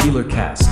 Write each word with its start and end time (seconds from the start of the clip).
HealerCast. 0.00 0.64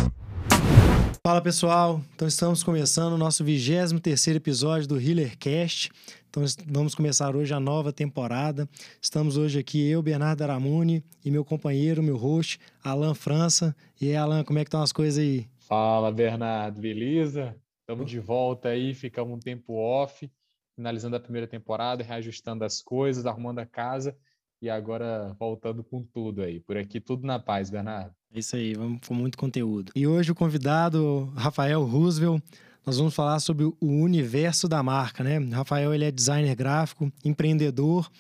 Fala 1.27 1.43
pessoal, 1.43 2.01
então 2.15 2.27
estamos 2.27 2.63
começando 2.63 3.13
o 3.13 3.19
nosso 3.19 3.45
23 3.45 4.29
episódio 4.29 4.89
do 4.89 5.01
HealerCast. 5.01 5.91
Então 6.29 6.43
vamos 6.67 6.95
começar 6.95 7.35
hoje 7.35 7.53
a 7.53 7.61
nova 7.61 7.93
temporada. 7.93 8.69
Estamos 9.01 9.37
hoje 9.37 9.59
aqui 9.59 9.89
eu, 9.89 10.03
Bernardo 10.03 10.43
Aramuni, 10.43 11.05
e 11.25 11.31
meu 11.31 11.45
companheiro, 11.45 12.03
meu 12.03 12.17
host, 12.17 12.59
Alan 12.83 13.15
França. 13.15 13.75
E 14.01 14.09
aí, 14.09 14.17
Alan, 14.17 14.45
como 14.45 14.59
é 14.59 14.65
que 14.65 14.69
estão 14.69 14.83
as 14.83 14.93
coisas 14.93 15.19
aí? 15.19 15.49
Fala, 15.59 16.11
Bernardo, 16.11 16.81
beleza? 16.81 17.57
Estamos 17.81 18.11
de 18.11 18.19
volta 18.19 18.69
aí, 18.69 18.95
ficamos 18.95 19.37
um 19.37 19.41
tempo 19.41 19.75
off, 19.75 20.31
finalizando 20.77 21.17
a 21.17 21.21
primeira 21.21 21.47
temporada, 21.47 22.05
reajustando 22.05 22.65
as 22.65 22.81
coisas, 22.81 23.27
arrumando 23.27 23.59
a 23.59 23.67
casa 23.67 24.17
e 24.61 24.69
agora 24.69 25.35
voltando 25.39 25.83
com 25.83 26.03
tudo 26.03 26.43
aí. 26.43 26.61
Por 26.61 26.77
aqui, 26.77 27.01
tudo 27.01 27.27
na 27.27 27.39
paz, 27.39 27.71
Bernardo. 27.71 28.13
É 28.33 28.39
isso 28.39 28.55
aí, 28.57 28.75
vamos 28.75 29.01
com 29.07 29.15
muito 29.15 29.37
conteúdo. 29.37 29.93
E 29.95 30.07
hoje 30.07 30.31
o 30.31 30.35
convidado, 30.35 31.33
Rafael 31.35 31.83
Roosevelt, 31.85 32.43
nós 32.85 32.97
vamos 32.97 33.15
falar 33.15 33.39
sobre 33.41 33.65
o 33.65 33.77
universo 33.81 34.69
da 34.69 34.83
marca, 34.83 35.23
né? 35.23 35.39
Rafael 35.53 35.93
ele 35.93 36.05
é 36.05 36.11
designer 36.11 36.55
gráfico, 36.55 37.13
empreendedor 37.25 38.11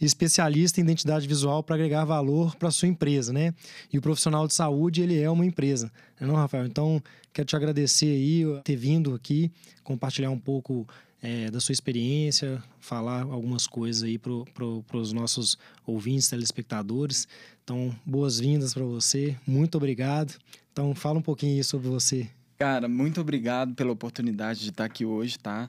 e 0.00 0.04
especialista 0.04 0.80
em 0.80 0.84
identidade 0.84 1.28
visual 1.28 1.62
para 1.62 1.74
agregar 1.74 2.04
valor 2.04 2.56
para 2.56 2.70
sua 2.70 2.88
empresa, 2.88 3.32
né? 3.32 3.52
E 3.92 3.98
o 3.98 4.02
profissional 4.02 4.46
de 4.46 4.54
saúde 4.54 5.02
ele 5.02 5.20
é 5.20 5.30
uma 5.30 5.44
empresa, 5.44 5.92
não, 6.20 6.28
é 6.28 6.30
não, 6.30 6.36
Rafael? 6.36 6.66
Então 6.66 7.02
quero 7.32 7.46
te 7.46 7.56
agradecer 7.56 8.06
aí 8.06 8.44
ter 8.64 8.76
vindo 8.76 9.14
aqui 9.14 9.50
compartilhar 9.84 10.30
um 10.30 10.38
pouco 10.38 10.86
é, 11.22 11.50
da 11.50 11.60
sua 11.60 11.72
experiência, 11.72 12.62
falar 12.78 13.22
algumas 13.22 13.66
coisas 13.66 14.02
aí 14.02 14.18
para 14.18 14.32
pro, 14.54 14.84
os 14.92 15.12
nossos 15.12 15.58
ouvintes, 15.86 16.28
telespectadores. 16.28 17.26
Então, 17.64 17.94
boas-vindas 18.04 18.74
para 18.74 18.84
você, 18.84 19.36
muito 19.46 19.76
obrigado. 19.76 20.34
Então, 20.72 20.94
fala 20.94 21.18
um 21.18 21.22
pouquinho 21.22 21.62
sobre 21.64 21.88
você. 21.88 22.28
Cara, 22.58 22.88
muito 22.88 23.20
obrigado 23.20 23.74
pela 23.74 23.92
oportunidade 23.92 24.60
de 24.60 24.70
estar 24.70 24.84
aqui 24.84 25.04
hoje, 25.04 25.38
tá? 25.38 25.68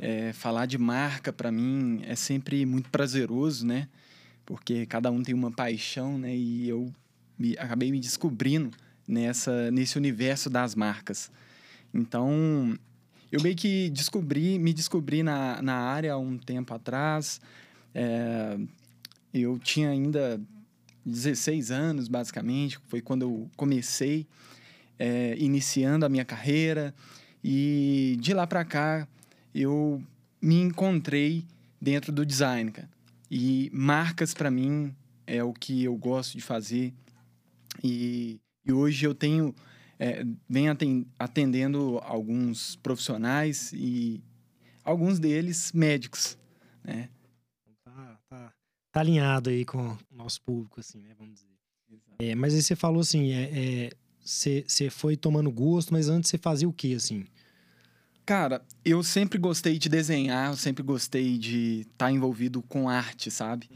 É, 0.00 0.32
falar 0.32 0.66
de 0.66 0.78
marca, 0.78 1.32
para 1.32 1.50
mim, 1.50 2.00
é 2.04 2.14
sempre 2.14 2.64
muito 2.66 2.90
prazeroso, 2.90 3.66
né? 3.66 3.88
Porque 4.44 4.86
cada 4.86 5.10
um 5.10 5.22
tem 5.22 5.34
uma 5.34 5.50
paixão, 5.50 6.18
né? 6.18 6.36
E 6.36 6.68
eu 6.68 6.92
me, 7.38 7.56
acabei 7.58 7.90
me 7.90 7.98
descobrindo 7.98 8.76
nessa, 9.06 9.70
nesse 9.70 9.96
universo 9.96 10.50
das 10.50 10.74
marcas. 10.74 11.30
Então, 11.92 12.78
eu 13.30 13.42
meio 13.42 13.54
que 13.54 13.90
descobri, 13.90 14.58
me 14.58 14.72
descobri 14.72 15.22
na, 15.22 15.60
na 15.60 15.74
área 15.74 16.14
há 16.14 16.18
um 16.18 16.38
tempo 16.38 16.72
atrás. 16.72 17.40
É, 17.94 18.58
eu 19.32 19.58
tinha 19.58 19.90
ainda 19.90 20.40
16 21.04 21.70
anos, 21.70 22.08
basicamente, 22.08 22.78
foi 22.88 23.00
quando 23.00 23.22
eu 23.22 23.50
comecei 23.56 24.26
é, 24.98 25.36
iniciando 25.38 26.06
a 26.06 26.08
minha 26.08 26.24
carreira. 26.24 26.94
E 27.42 28.16
de 28.20 28.32
lá 28.34 28.46
para 28.46 28.64
cá, 28.64 29.06
eu 29.54 30.02
me 30.40 30.60
encontrei 30.60 31.44
dentro 31.80 32.12
do 32.12 32.24
design, 32.24 32.70
cara. 32.70 32.88
E 33.30 33.70
marcas, 33.72 34.32
para 34.32 34.50
mim, 34.50 34.94
é 35.26 35.42
o 35.44 35.52
que 35.52 35.84
eu 35.84 35.94
gosto 35.96 36.36
de 36.36 36.42
fazer. 36.42 36.92
E, 37.84 38.40
e 38.64 38.72
hoje 38.72 39.06
eu 39.06 39.14
tenho 39.14 39.54
é, 39.98 40.24
vem 40.48 40.66
atendendo 41.18 41.98
alguns 42.02 42.76
profissionais 42.76 43.72
e 43.72 44.22
alguns 44.84 45.18
deles 45.18 45.72
médicos, 45.72 46.38
né? 46.84 47.08
Tá, 47.84 48.18
tá, 48.28 48.52
tá 48.92 49.00
alinhado 49.00 49.50
aí 49.50 49.64
com 49.64 49.88
o 49.88 49.98
nosso 50.10 50.40
público, 50.42 50.80
assim, 50.80 51.00
né? 51.00 51.14
Vamos 51.18 51.34
dizer. 51.34 51.48
É, 52.20 52.34
mas 52.34 52.54
aí 52.54 52.62
você 52.62 52.74
falou 52.74 53.00
assim, 53.00 53.32
é, 53.32 53.90
você, 54.24 54.64
você 54.66 54.90
foi 54.90 55.16
tomando 55.16 55.50
gosto, 55.50 55.92
mas 55.92 56.08
antes 56.08 56.30
você 56.30 56.38
fazia 56.38 56.68
o 56.68 56.72
que, 56.72 56.94
assim? 56.94 57.24
Cara, 58.26 58.62
eu 58.84 59.02
sempre 59.02 59.38
gostei 59.38 59.78
de 59.78 59.88
desenhar, 59.88 60.50
eu 60.50 60.56
sempre 60.56 60.82
gostei 60.82 61.38
de 61.38 61.80
estar 61.80 62.06
tá 62.06 62.12
envolvido 62.12 62.60
com 62.62 62.88
arte, 62.88 63.30
sabe? 63.30 63.70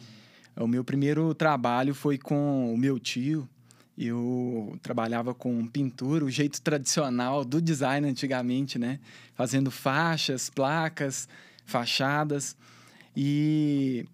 Uhum. 0.57 0.65
O 0.65 0.69
meu 0.69 0.85
primeiro 0.85 1.35
trabalho 1.35 1.95
foi 1.95 2.19
com 2.19 2.75
o 2.75 2.77
meu 2.77 2.99
tio, 2.99 3.49
eu 3.97 4.79
trabalhava 4.83 5.35
com 5.35 5.67
pintura, 5.67 6.25
o 6.25 6.31
jeito 6.31 6.61
tradicional 6.63 7.45
do 7.45 7.61
design 7.61 8.09
antigamente, 8.09 8.79
né? 8.79 8.99
Fazendo 9.35 9.71
faixas, 9.71 10.49
placas, 10.49 11.29
fachadas. 11.67 12.57
E 13.17 14.07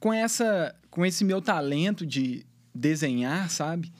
com 0.00 0.12
essa, 0.12 0.74
com 0.90 1.06
esse 1.06 1.24
meu 1.24 1.40
talento 1.40 2.04
de 2.04 2.44
desenhar, 2.74 3.48
sabe? 3.50 3.92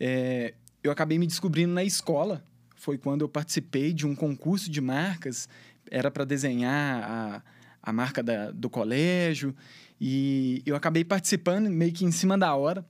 É, 0.00 0.54
eu 0.82 0.90
acabei 0.90 1.18
me 1.18 1.26
descobrindo 1.26 1.72
na 1.72 1.84
escola. 1.84 2.42
Foi 2.74 2.98
quando 2.98 3.22
eu 3.22 3.28
participei 3.28 3.92
de 3.92 4.06
um 4.06 4.14
concurso 4.14 4.70
de 4.70 4.80
marcas. 4.80 5.48
Era 5.90 6.10
para 6.10 6.24
desenhar 6.24 7.02
a, 7.04 7.42
a 7.82 7.92
marca 7.92 8.22
da, 8.22 8.50
do 8.50 8.68
colégio. 8.68 9.54
E 10.00 10.62
eu 10.66 10.74
acabei 10.74 11.04
participando 11.04 11.70
meio 11.70 11.92
que 11.92 12.04
em 12.04 12.10
cima 12.10 12.36
da 12.36 12.54
hora. 12.54 12.84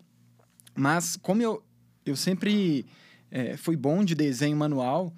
Mas 0.75 1.16
como 1.16 1.41
eu, 1.42 1.62
eu 2.06 2.16
sempre 2.16 2.86
é, 3.30 3.56
fui 3.56 3.76
bom 3.76 4.04
de 4.04 4.14
desenho 4.14 4.56
manual, 4.56 5.12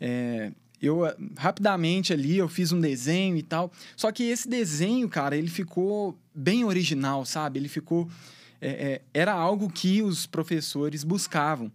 é, 0.00 0.52
eu 0.80 1.00
rapidamente 1.36 2.12
ali 2.12 2.36
eu 2.36 2.48
fiz 2.48 2.70
um 2.70 2.80
desenho 2.80 3.36
e 3.36 3.42
tal. 3.42 3.72
Só 3.96 4.12
que 4.12 4.22
esse 4.22 4.48
desenho, 4.48 5.08
cara, 5.08 5.36
ele 5.36 5.48
ficou 5.48 6.16
bem 6.32 6.64
original, 6.64 7.24
sabe? 7.24 7.58
Ele 7.58 7.68
ficou 7.68 8.08
é, 8.60 8.68
é, 8.68 9.02
era 9.12 9.32
algo 9.32 9.68
que 9.68 10.02
os 10.02 10.26
professores 10.26 11.02
buscavam 11.02 11.72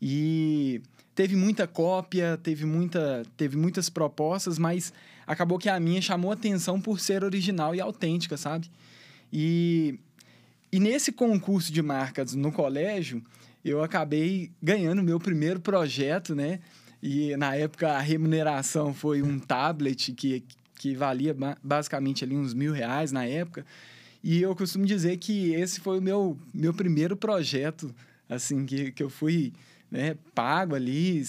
e 0.00 0.82
teve 1.14 1.36
muita 1.36 1.66
cópia, 1.66 2.38
teve 2.42 2.66
muita, 2.66 3.22
teve 3.36 3.56
muitas 3.56 3.88
propostas, 3.88 4.58
mas 4.58 4.92
acabou 5.26 5.58
que 5.58 5.68
a 5.68 5.80
minha 5.80 6.02
chamou 6.02 6.32
atenção 6.32 6.80
por 6.80 7.00
ser 7.00 7.24
original 7.24 7.74
e 7.74 7.80
autêntica, 7.80 8.36
sabe? 8.36 8.70
E 9.32 9.98
e 10.74 10.80
nesse 10.80 11.12
concurso 11.12 11.72
de 11.72 11.80
marcas 11.80 12.34
no 12.34 12.50
colégio, 12.50 13.22
eu 13.64 13.82
acabei 13.82 14.52
ganhando 14.62 15.02
meu 15.02 15.18
primeiro 15.18 15.58
projeto, 15.58 16.34
né? 16.34 16.60
E 17.02 17.36
na 17.36 17.54
época 17.54 17.92
a 17.92 18.00
remuneração 18.00 18.92
foi 18.92 19.22
um 19.22 19.38
tablet 19.38 20.12
que, 20.12 20.44
que 20.78 20.94
valia 20.94 21.34
basicamente 21.62 22.24
ali 22.24 22.36
uns 22.36 22.52
mil 22.52 22.72
reais 22.72 23.12
na 23.12 23.24
época. 23.24 23.64
E 24.22 24.40
eu 24.40 24.54
costumo 24.54 24.86
dizer 24.86 25.16
que 25.18 25.52
esse 25.52 25.80
foi 25.80 25.98
o 25.98 26.02
meu, 26.02 26.38
meu 26.52 26.72
primeiro 26.72 27.16
projeto, 27.16 27.94
assim, 28.28 28.64
que, 28.64 28.90
que 28.90 29.02
eu 29.02 29.10
fui 29.10 29.52
né, 29.90 30.16
pago 30.34 30.74
ali. 30.74 31.22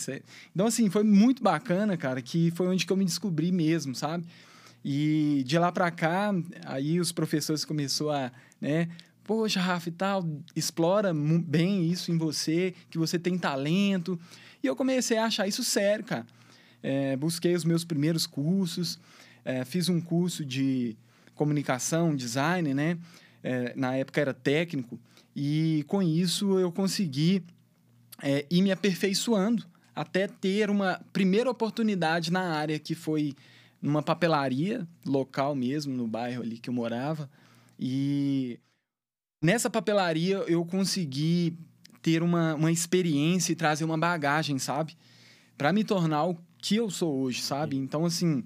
Então, 0.53 0.67
assim, 0.67 0.89
foi 0.89 1.03
muito 1.03 1.43
bacana, 1.43 1.97
cara, 1.97 2.21
que 2.21 2.51
foi 2.51 2.67
onde 2.67 2.85
que 2.85 2.91
eu 2.93 2.97
me 2.97 3.05
descobri 3.05 3.51
mesmo, 3.51 3.93
sabe? 3.93 4.25
E 4.83 5.43
de 5.45 5.59
lá 5.59 5.71
para 5.71 5.91
cá, 5.91 6.33
aí 6.65 6.99
os 6.99 7.11
professores 7.11 7.65
começaram 7.65 8.11
a, 8.11 8.31
né, 8.61 8.87
poxa, 9.25 9.59
Rafa 9.59 9.89
e 9.89 9.91
tal, 9.91 10.23
explora 10.55 11.13
bem 11.13 11.89
isso 11.89 12.11
em 12.11 12.17
você, 12.17 12.73
que 12.89 12.97
você 12.97 13.19
tem 13.19 13.37
talento. 13.37 14.19
E 14.63 14.67
eu 14.67 14.75
comecei 14.75 15.17
a 15.17 15.25
achar 15.25 15.47
isso 15.47 15.63
sério, 15.63 16.05
cara. 16.05 16.25
É, 16.81 17.17
busquei 17.17 17.55
os 17.55 17.65
meus 17.65 17.83
primeiros 17.83 18.27
cursos, 18.27 18.99
é, 19.43 19.65
fiz 19.65 19.89
um 19.89 19.99
curso 19.99 20.45
de 20.45 20.95
comunicação, 21.33 22.15
design, 22.15 22.73
né? 22.73 22.97
É, 23.43 23.73
na 23.75 23.95
época 23.95 24.21
era 24.21 24.33
técnico, 24.33 24.99
e 25.35 25.83
com 25.87 26.01
isso 26.01 26.57
eu 26.57 26.71
consegui 26.71 27.43
ir 28.49 28.61
me 28.61 28.71
aperfeiçoando 28.71 29.65
até 29.95 30.27
ter 30.27 30.69
uma 30.69 30.99
primeira 31.13 31.49
oportunidade 31.49 32.31
na 32.31 32.41
área, 32.41 32.79
que 32.79 32.95
foi 32.95 33.33
numa 33.81 34.01
papelaria 34.01 34.87
local 35.05 35.53
mesmo, 35.55 35.93
no 35.95 36.07
bairro 36.07 36.41
ali 36.41 36.57
que 36.57 36.69
eu 36.69 36.73
morava. 36.73 37.29
E 37.79 38.59
Nessa 39.41 39.69
papelaria 39.69 40.37
eu 40.47 40.65
consegui 40.65 41.57
ter 42.01 42.23
uma, 42.23 42.55
uma 42.55 42.71
experiência 42.71 43.51
e 43.51 43.55
trazer 43.55 43.83
uma 43.83 43.97
bagagem, 43.97 44.59
sabe? 44.59 44.95
Para 45.57 45.73
me 45.73 45.83
tornar 45.83 46.25
o 46.25 46.37
que 46.57 46.75
eu 46.75 46.89
sou 46.89 47.21
hoje, 47.21 47.41
sabe? 47.41 47.77
Então, 47.77 48.05
assim, 48.05 48.43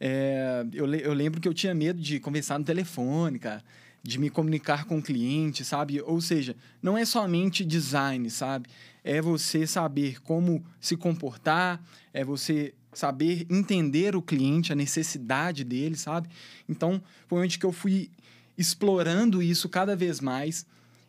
é, 0.00 0.64
eu, 0.72 0.92
eu 0.94 1.12
lembro 1.12 1.40
que 1.40 1.48
eu 1.48 1.54
tinha 1.54 1.74
medo 1.74 2.00
de 2.00 2.20
conversar 2.20 2.58
no 2.58 2.64
telefone, 2.64 3.38
cara, 3.38 3.62
de 4.02 4.18
me 4.18 4.30
comunicar 4.30 4.84
com 4.84 4.98
o 4.98 5.02
cliente, 5.02 5.64
sabe? 5.64 6.00
Ou 6.02 6.20
seja, 6.20 6.56
não 6.82 6.96
é 6.96 7.04
somente 7.04 7.64
design, 7.64 8.30
sabe? 8.30 8.68
É 9.02 9.20
você 9.20 9.66
saber 9.66 10.20
como 10.22 10.64
se 10.80 10.96
comportar, 10.96 11.82
é 12.12 12.24
você 12.24 12.74
saber 12.92 13.46
entender 13.50 14.16
o 14.16 14.22
cliente, 14.22 14.72
a 14.72 14.76
necessidade 14.76 15.64
dele, 15.64 15.96
sabe? 15.96 16.28
Então, 16.68 17.02
foi 17.26 17.42
onde 17.42 17.58
que 17.58 17.66
eu 17.66 17.72
fui 17.72 18.10
explorando 18.58 19.40
isso 19.40 19.68
cada 19.68 19.96
vez 19.96 20.20
mais. 20.20 20.66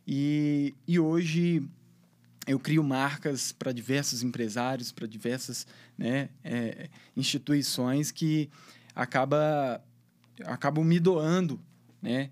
E, 0.08 0.76
e 0.88 1.00
hoje 1.00 1.68
eu 2.48 2.60
crio 2.60 2.84
marcas 2.84 3.52
para 3.52 3.72
diversos 3.72 4.24
empresários, 4.24 4.92
para 4.92 5.08
diversas 5.08 5.68
né, 5.98 6.30
é, 6.44 6.90
instituições 7.18 8.12
que 8.12 8.50
acaba, 8.96 9.84
acabam 10.46 10.86
me 10.86 11.00
doando 11.00 11.60
né, 12.02 12.32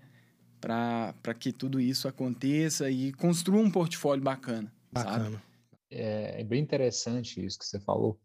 para 0.60 1.34
que 1.38 1.52
tudo 1.52 1.80
isso 1.80 2.08
aconteça 2.08 2.88
e 2.88 3.12
construa 3.12 3.60
um 3.60 3.70
portfólio 3.70 4.24
bacana. 4.24 4.72
Bacana. 4.90 5.24
Sabe? 5.24 5.48
é, 5.90 6.40
é 6.40 6.44
bem 6.44 6.62
interessante 6.62 7.44
isso 7.44 7.58
que 7.58 7.66
você 7.66 7.80
falou. 7.80 8.18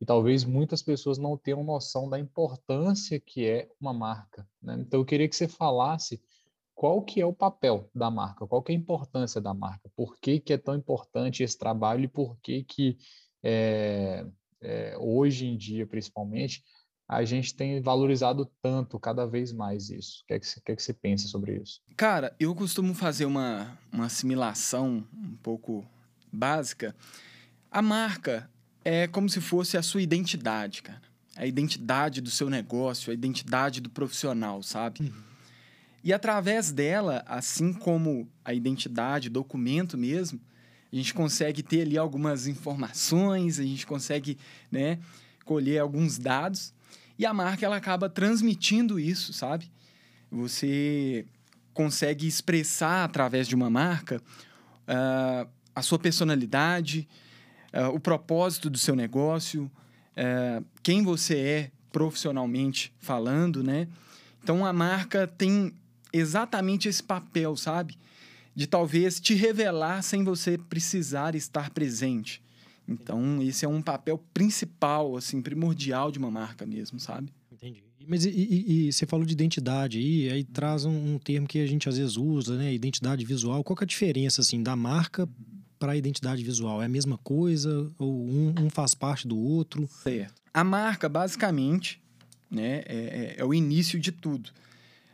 E 0.00 0.04
talvez 0.04 0.44
muitas 0.44 0.82
pessoas 0.82 1.16
não 1.16 1.36
tenham 1.36 1.64
noção 1.64 2.08
da 2.08 2.18
importância 2.18 3.18
que 3.18 3.46
é 3.46 3.68
uma 3.80 3.94
marca. 3.94 4.46
Né? 4.62 4.76
Então, 4.80 5.00
eu 5.00 5.04
queria 5.04 5.28
que 5.28 5.36
você 5.36 5.48
falasse 5.48 6.20
qual 6.76 7.02
que 7.02 7.22
é 7.22 7.26
o 7.26 7.32
papel 7.32 7.90
da 7.94 8.10
marca, 8.10 8.46
qual 8.46 8.62
que 8.62 8.70
é 8.70 8.74
a 8.74 8.78
importância 8.78 9.40
da 9.40 9.54
marca, 9.54 9.90
por 9.96 10.14
que, 10.20 10.38
que 10.38 10.52
é 10.52 10.58
tão 10.58 10.76
importante 10.76 11.42
esse 11.42 11.58
trabalho 11.58 12.04
e 12.04 12.08
por 12.08 12.36
que, 12.42 12.62
que 12.62 12.98
é, 13.42 14.26
é, 14.60 14.94
hoje 14.98 15.46
em 15.46 15.56
dia, 15.56 15.86
principalmente, 15.86 16.62
a 17.08 17.24
gente 17.24 17.54
tem 17.54 17.80
valorizado 17.80 18.50
tanto, 18.60 19.00
cada 19.00 19.26
vez 19.26 19.52
mais 19.52 19.88
isso. 19.88 20.22
O 20.22 20.26
que 20.26 20.34
é 20.34 20.38
que 20.38 20.46
você, 20.46 20.60
que 20.60 20.72
é 20.72 20.76
que 20.76 20.82
você 20.82 20.92
pensa 20.92 21.26
sobre 21.28 21.56
isso? 21.62 21.80
Cara, 21.96 22.36
eu 22.38 22.54
costumo 22.54 22.92
fazer 22.94 23.24
uma, 23.24 23.78
uma 23.90 24.06
assimilação 24.06 25.06
um 25.14 25.36
pouco 25.36 25.86
básica. 26.30 26.94
A 27.70 27.80
marca 27.80 28.50
é 28.84 29.06
como 29.06 29.30
se 29.30 29.40
fosse 29.40 29.78
a 29.78 29.82
sua 29.82 30.02
identidade, 30.02 30.82
cara. 30.82 31.02
A 31.36 31.46
identidade 31.46 32.20
do 32.20 32.30
seu 32.30 32.50
negócio, 32.50 33.10
a 33.10 33.14
identidade 33.14 33.80
do 33.80 33.88
profissional, 33.88 34.62
sabe? 34.62 35.00
Uhum. 35.02 35.35
E 36.06 36.12
através 36.12 36.70
dela, 36.70 37.24
assim 37.26 37.72
como 37.72 38.28
a 38.44 38.54
identidade, 38.54 39.28
documento 39.28 39.98
mesmo, 39.98 40.40
a 40.92 40.94
gente 40.94 41.12
consegue 41.12 41.64
ter 41.64 41.80
ali 41.80 41.98
algumas 41.98 42.46
informações, 42.46 43.58
a 43.58 43.64
gente 43.64 43.84
consegue, 43.84 44.38
né, 44.70 45.00
colher 45.44 45.80
alguns 45.80 46.16
dados 46.16 46.72
e 47.18 47.26
a 47.26 47.34
marca 47.34 47.66
ela 47.66 47.74
acaba 47.74 48.08
transmitindo 48.08 49.00
isso, 49.00 49.32
sabe? 49.32 49.68
Você 50.30 51.26
consegue 51.74 52.24
expressar 52.24 53.02
através 53.02 53.48
de 53.48 53.56
uma 53.56 53.68
marca 53.68 54.22
uh, 54.86 55.50
a 55.74 55.82
sua 55.82 55.98
personalidade, 55.98 57.08
uh, 57.74 57.92
o 57.92 57.98
propósito 57.98 58.70
do 58.70 58.78
seu 58.78 58.94
negócio, 58.94 59.68
uh, 60.16 60.64
quem 60.84 61.02
você 61.02 61.36
é 61.36 61.70
profissionalmente 61.90 62.94
falando, 63.00 63.60
né? 63.64 63.88
Então 64.40 64.64
a 64.64 64.72
marca 64.72 65.26
tem 65.26 65.74
exatamente 66.12 66.88
esse 66.88 67.02
papel, 67.02 67.56
sabe? 67.56 67.96
De 68.54 68.66
talvez 68.66 69.20
te 69.20 69.34
revelar 69.34 70.02
sem 70.02 70.24
você 70.24 70.56
precisar 70.56 71.34
estar 71.34 71.70
presente. 71.70 72.42
Então, 72.88 73.42
esse 73.42 73.64
é 73.64 73.68
um 73.68 73.82
papel 73.82 74.22
principal, 74.32 75.16
assim, 75.16 75.42
primordial 75.42 76.10
de 76.10 76.18
uma 76.18 76.30
marca 76.30 76.64
mesmo, 76.64 77.00
sabe? 77.00 77.32
Entendi. 77.50 77.82
Mas 78.06 78.24
e, 78.24 78.30
e, 78.30 78.86
e 78.86 78.92
você 78.92 79.04
falou 79.04 79.26
de 79.26 79.32
identidade 79.32 79.98
aí, 79.98 80.30
aí 80.30 80.44
traz 80.44 80.84
um, 80.84 81.14
um, 81.14 81.18
termo 81.18 81.48
que 81.48 81.58
a 81.58 81.66
gente 81.66 81.88
às 81.88 81.98
vezes 81.98 82.16
usa, 82.16 82.56
né? 82.56 82.72
Identidade 82.72 83.24
visual. 83.24 83.64
Qual 83.64 83.76
que 83.76 83.82
é 83.82 83.86
a 83.86 83.88
diferença, 83.88 84.40
assim, 84.40 84.62
da 84.62 84.76
marca 84.76 85.28
para 85.78 85.92
a 85.92 85.96
identidade 85.96 86.44
visual? 86.44 86.80
É 86.80 86.86
a 86.86 86.88
mesma 86.88 87.18
coisa? 87.18 87.90
Ou 87.98 88.24
um, 88.24 88.54
um, 88.60 88.70
faz 88.70 88.94
parte 88.94 89.26
do 89.26 89.36
outro? 89.36 89.88
Certo. 90.04 90.34
A 90.54 90.62
marca, 90.62 91.08
basicamente, 91.08 92.00
né, 92.48 92.82
é, 92.86 92.86
é, 92.86 93.34
é 93.38 93.44
o 93.44 93.52
início 93.52 93.98
de 93.98 94.12
tudo. 94.12 94.50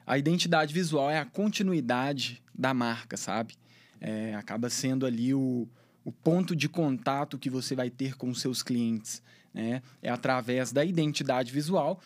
A 0.06 0.18
identidade 0.18 0.72
visual 0.72 1.10
é 1.10 1.18
a 1.18 1.24
continuidade 1.24 2.42
da 2.54 2.74
marca, 2.74 3.16
sabe? 3.16 3.54
É, 4.00 4.34
acaba 4.34 4.68
sendo 4.68 5.06
ali 5.06 5.32
o, 5.32 5.68
o 6.04 6.10
ponto 6.10 6.56
de 6.56 6.68
contato 6.68 7.38
que 7.38 7.48
você 7.48 7.74
vai 7.74 7.88
ter 7.88 8.16
com 8.16 8.28
os 8.30 8.40
seus 8.40 8.62
clientes. 8.62 9.22
Né? 9.54 9.82
É 10.02 10.10
através 10.10 10.72
da 10.72 10.84
identidade 10.84 11.52
visual 11.52 12.00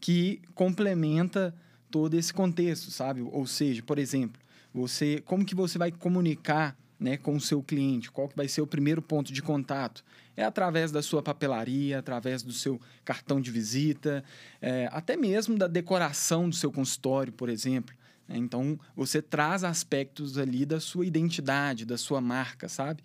que 0.00 0.40
complementa 0.54 1.54
todo 1.90 2.14
esse 2.14 2.32
contexto, 2.32 2.90
sabe? 2.90 3.20
Ou 3.20 3.46
seja, 3.46 3.82
por 3.82 3.98
exemplo, 3.98 4.40
você, 4.72 5.22
como 5.24 5.44
que 5.44 5.54
você 5.54 5.78
vai 5.78 5.92
comunicar 5.92 6.76
né, 7.02 7.16
com 7.16 7.34
o 7.34 7.40
seu 7.40 7.60
cliente? 7.60 8.10
Qual 8.10 8.28
que 8.28 8.36
vai 8.36 8.46
ser 8.46 8.60
o 8.60 8.66
primeiro 8.66 9.02
ponto 9.02 9.32
de 9.32 9.42
contato? 9.42 10.04
É 10.36 10.44
através 10.44 10.92
da 10.92 11.02
sua 11.02 11.20
papelaria, 11.20 11.98
através 11.98 12.42
do 12.42 12.52
seu 12.52 12.80
cartão 13.04 13.40
de 13.40 13.50
visita, 13.50 14.22
é, 14.60 14.88
até 14.92 15.16
mesmo 15.16 15.58
da 15.58 15.66
decoração 15.66 16.48
do 16.48 16.54
seu 16.54 16.70
consultório, 16.70 17.32
por 17.32 17.48
exemplo. 17.48 17.92
Né? 18.28 18.36
Então, 18.36 18.78
você 18.94 19.20
traz 19.20 19.64
aspectos 19.64 20.38
ali 20.38 20.64
da 20.64 20.78
sua 20.78 21.04
identidade, 21.04 21.84
da 21.84 21.98
sua 21.98 22.20
marca, 22.20 22.68
sabe? 22.68 23.02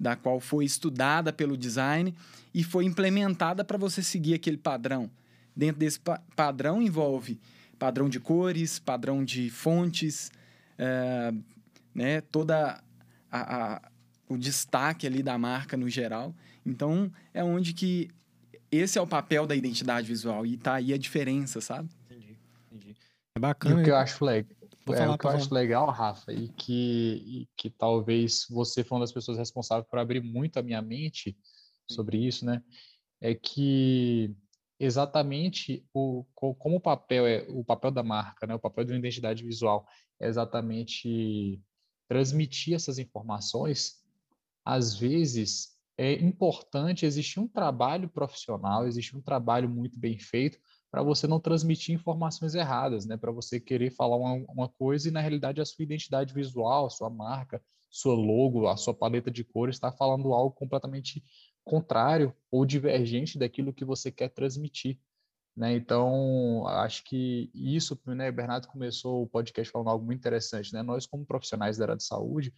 da 0.00 0.16
qual 0.16 0.40
foi 0.40 0.64
estudada 0.64 1.32
pelo 1.32 1.56
design 1.56 2.12
e 2.52 2.64
foi 2.64 2.84
implementada 2.84 3.64
para 3.64 3.78
você 3.78 4.02
seguir 4.02 4.34
aquele 4.34 4.56
padrão. 4.56 5.08
Dentro 5.54 5.78
desse 5.78 6.00
pa 6.00 6.20
padrão 6.34 6.82
envolve 6.82 7.38
padrão 7.78 8.08
de 8.08 8.18
cores, 8.18 8.80
padrão 8.80 9.24
de 9.24 9.50
fontes, 9.50 10.32
é, 10.76 11.32
né, 11.94 12.20
toda 12.22 12.82
a, 13.34 13.74
a, 13.74 13.90
o 14.28 14.38
destaque 14.38 15.06
ali 15.06 15.22
da 15.22 15.36
marca 15.36 15.76
no 15.76 15.88
geral. 15.88 16.34
Então, 16.64 17.10
é 17.32 17.42
onde 17.42 17.74
que 17.74 18.08
esse 18.70 18.98
é 18.98 19.02
o 19.02 19.06
papel 19.06 19.46
da 19.46 19.54
identidade 19.54 20.06
visual 20.06 20.46
e 20.46 20.56
tá 20.56 20.74
aí 20.74 20.92
a 20.92 20.98
diferença, 20.98 21.60
sabe? 21.60 21.90
Entendi, 22.06 22.36
entendi. 22.70 22.96
É 23.36 23.40
bacana. 23.40 23.76
E 23.76 23.80
o 23.80 23.84
que 23.84 23.90
eu 23.90 23.96
acho 23.96 24.24
legal, 24.24 24.56
Vou 24.86 24.94
é, 24.94 25.08
o 25.08 25.18
que 25.18 25.26
eu 25.26 25.30
acho 25.30 25.52
legal, 25.52 25.90
Rafa, 25.90 26.32
e 26.32 26.48
que, 26.48 27.22
e 27.26 27.48
que 27.56 27.70
talvez 27.70 28.46
você 28.50 28.84
foi 28.84 28.96
uma 28.96 29.04
das 29.04 29.12
pessoas 29.12 29.38
responsáveis 29.38 29.88
por 29.88 29.98
abrir 29.98 30.22
muito 30.22 30.58
a 30.58 30.62
minha 30.62 30.82
mente 30.82 31.36
sobre 31.90 32.18
isso, 32.18 32.44
né? 32.44 32.62
É 33.20 33.34
que 33.34 34.34
exatamente 34.78 35.84
o 35.94 36.24
como 36.34 36.76
o 36.76 36.80
papel 36.80 37.26
é 37.26 37.46
o 37.48 37.64
papel 37.64 37.90
da 37.90 38.02
marca, 38.02 38.46
né? 38.46 38.54
O 38.54 38.58
papel 38.58 38.84
de 38.84 38.92
uma 38.92 38.98
identidade 38.98 39.42
visual 39.42 39.86
é 40.20 40.28
exatamente 40.28 41.60
transmitir 42.08 42.74
essas 42.74 42.98
informações. 42.98 44.02
Às 44.64 44.98
vezes 44.98 45.74
é 45.96 46.12
importante 46.14 47.06
existir 47.06 47.38
um 47.38 47.46
trabalho 47.46 48.08
profissional, 48.08 48.86
existir 48.86 49.16
um 49.16 49.22
trabalho 49.22 49.68
muito 49.68 49.98
bem 49.98 50.18
feito 50.18 50.58
para 50.90 51.02
você 51.02 51.26
não 51.26 51.40
transmitir 51.40 51.94
informações 51.94 52.54
erradas, 52.54 53.06
né? 53.06 53.16
Para 53.16 53.32
você 53.32 53.60
querer 53.60 53.90
falar 53.90 54.16
uma, 54.16 54.34
uma, 54.48 54.68
coisa 54.68 55.08
e 55.08 55.12
na 55.12 55.20
realidade 55.20 55.60
a 55.60 55.64
sua 55.64 55.82
identidade 55.82 56.32
visual, 56.32 56.86
a 56.86 56.90
sua 56.90 57.10
marca, 57.10 57.62
sua 57.90 58.14
logo, 58.14 58.68
a 58.68 58.76
sua 58.76 58.94
paleta 58.94 59.30
de 59.30 59.44
cores 59.44 59.76
está 59.76 59.90
falando 59.90 60.32
algo 60.32 60.54
completamente 60.54 61.24
contrário 61.64 62.34
ou 62.50 62.66
divergente 62.66 63.38
daquilo 63.38 63.72
que 63.72 63.84
você 63.84 64.10
quer 64.10 64.28
transmitir. 64.28 64.98
Né? 65.56 65.74
Então, 65.74 66.66
acho 66.66 67.04
que 67.04 67.50
isso, 67.54 67.98
né, 68.06 68.32
Bernardo 68.32 68.66
começou 68.66 69.22
o 69.22 69.26
podcast 69.26 69.70
falando 69.70 69.88
algo 69.88 70.04
muito 70.04 70.18
interessante, 70.18 70.72
né? 70.72 70.82
Nós, 70.82 71.06
como 71.06 71.24
profissionais 71.24 71.76
da 71.76 71.84
área 71.84 71.96
de 71.96 72.02
saúde, 72.04 72.52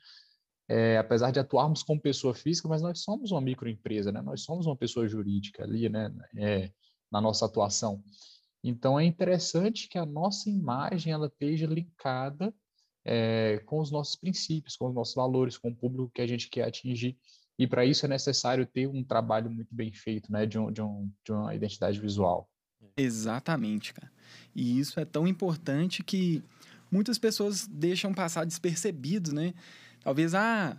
é, 0.69 0.97
apesar 0.97 1.31
de 1.31 1.39
atuarmos 1.39 1.83
como 1.83 2.01
pessoa 2.01 2.35
física, 2.35 2.69
mas 2.69 2.81
nós 2.81 3.01
somos 3.01 3.31
uma 3.31 3.41
microempresa, 3.41 4.11
né? 4.11 4.23
Nós 4.23 4.43
somos 4.43 4.67
uma 4.67 4.77
pessoa 4.77 5.07
jurídica 5.07 5.63
ali, 5.63 5.89
né? 5.89 6.11
É, 6.37 6.71
na 7.11 7.21
nossa 7.21 7.45
atuação. 7.45 8.03
Então 8.65 8.99
é 8.99 9.05
interessante 9.05 9.89
que 9.89 9.99
a 9.99 10.05
nossa 10.07 10.51
imagem 10.51 11.13
ela 11.13 11.27
esteja 11.27 11.67
linkada 11.67 12.53
é, 13.05 13.59
com 13.65 13.79
os 13.79 13.93
nossos 13.93 14.17
princípios, 14.17 14.77
com 14.77 14.89
os 14.89 14.95
nossos 14.95 15.15
valores, 15.15 15.57
com 15.57 15.69
o 15.69 15.77
público 15.77 16.11
que 16.13 16.21
a 16.21 16.27
gente 16.27 16.49
quer 16.49 16.67
atingir. 16.67 17.17
E 17.59 17.67
para 17.67 17.85
isso 17.85 18.05
é 18.05 18.09
necessário 18.09 18.67
ter 18.67 18.89
um 18.89 19.05
trabalho 19.05 19.51
muito 19.51 19.73
bem 19.75 19.93
feito, 19.93 20.31
né, 20.31 20.45
de, 20.45 20.59
um, 20.59 20.73
de, 20.73 20.83
um, 20.83 21.11
de 21.25 21.33
uma 21.33 21.55
identidade 21.55 22.01
visual. 22.01 22.49
Exatamente, 22.97 23.93
cara. 23.93 24.11
E 24.55 24.79
isso 24.79 24.99
é 24.99 25.05
tão 25.05 25.27
importante 25.27 26.03
que 26.03 26.43
muitas 26.91 27.19
pessoas 27.19 27.67
deixam 27.67 28.15
passar 28.15 28.45
despercebido, 28.45 29.33
né? 29.33 29.53
Talvez, 30.03 30.35
ah, 30.35 30.77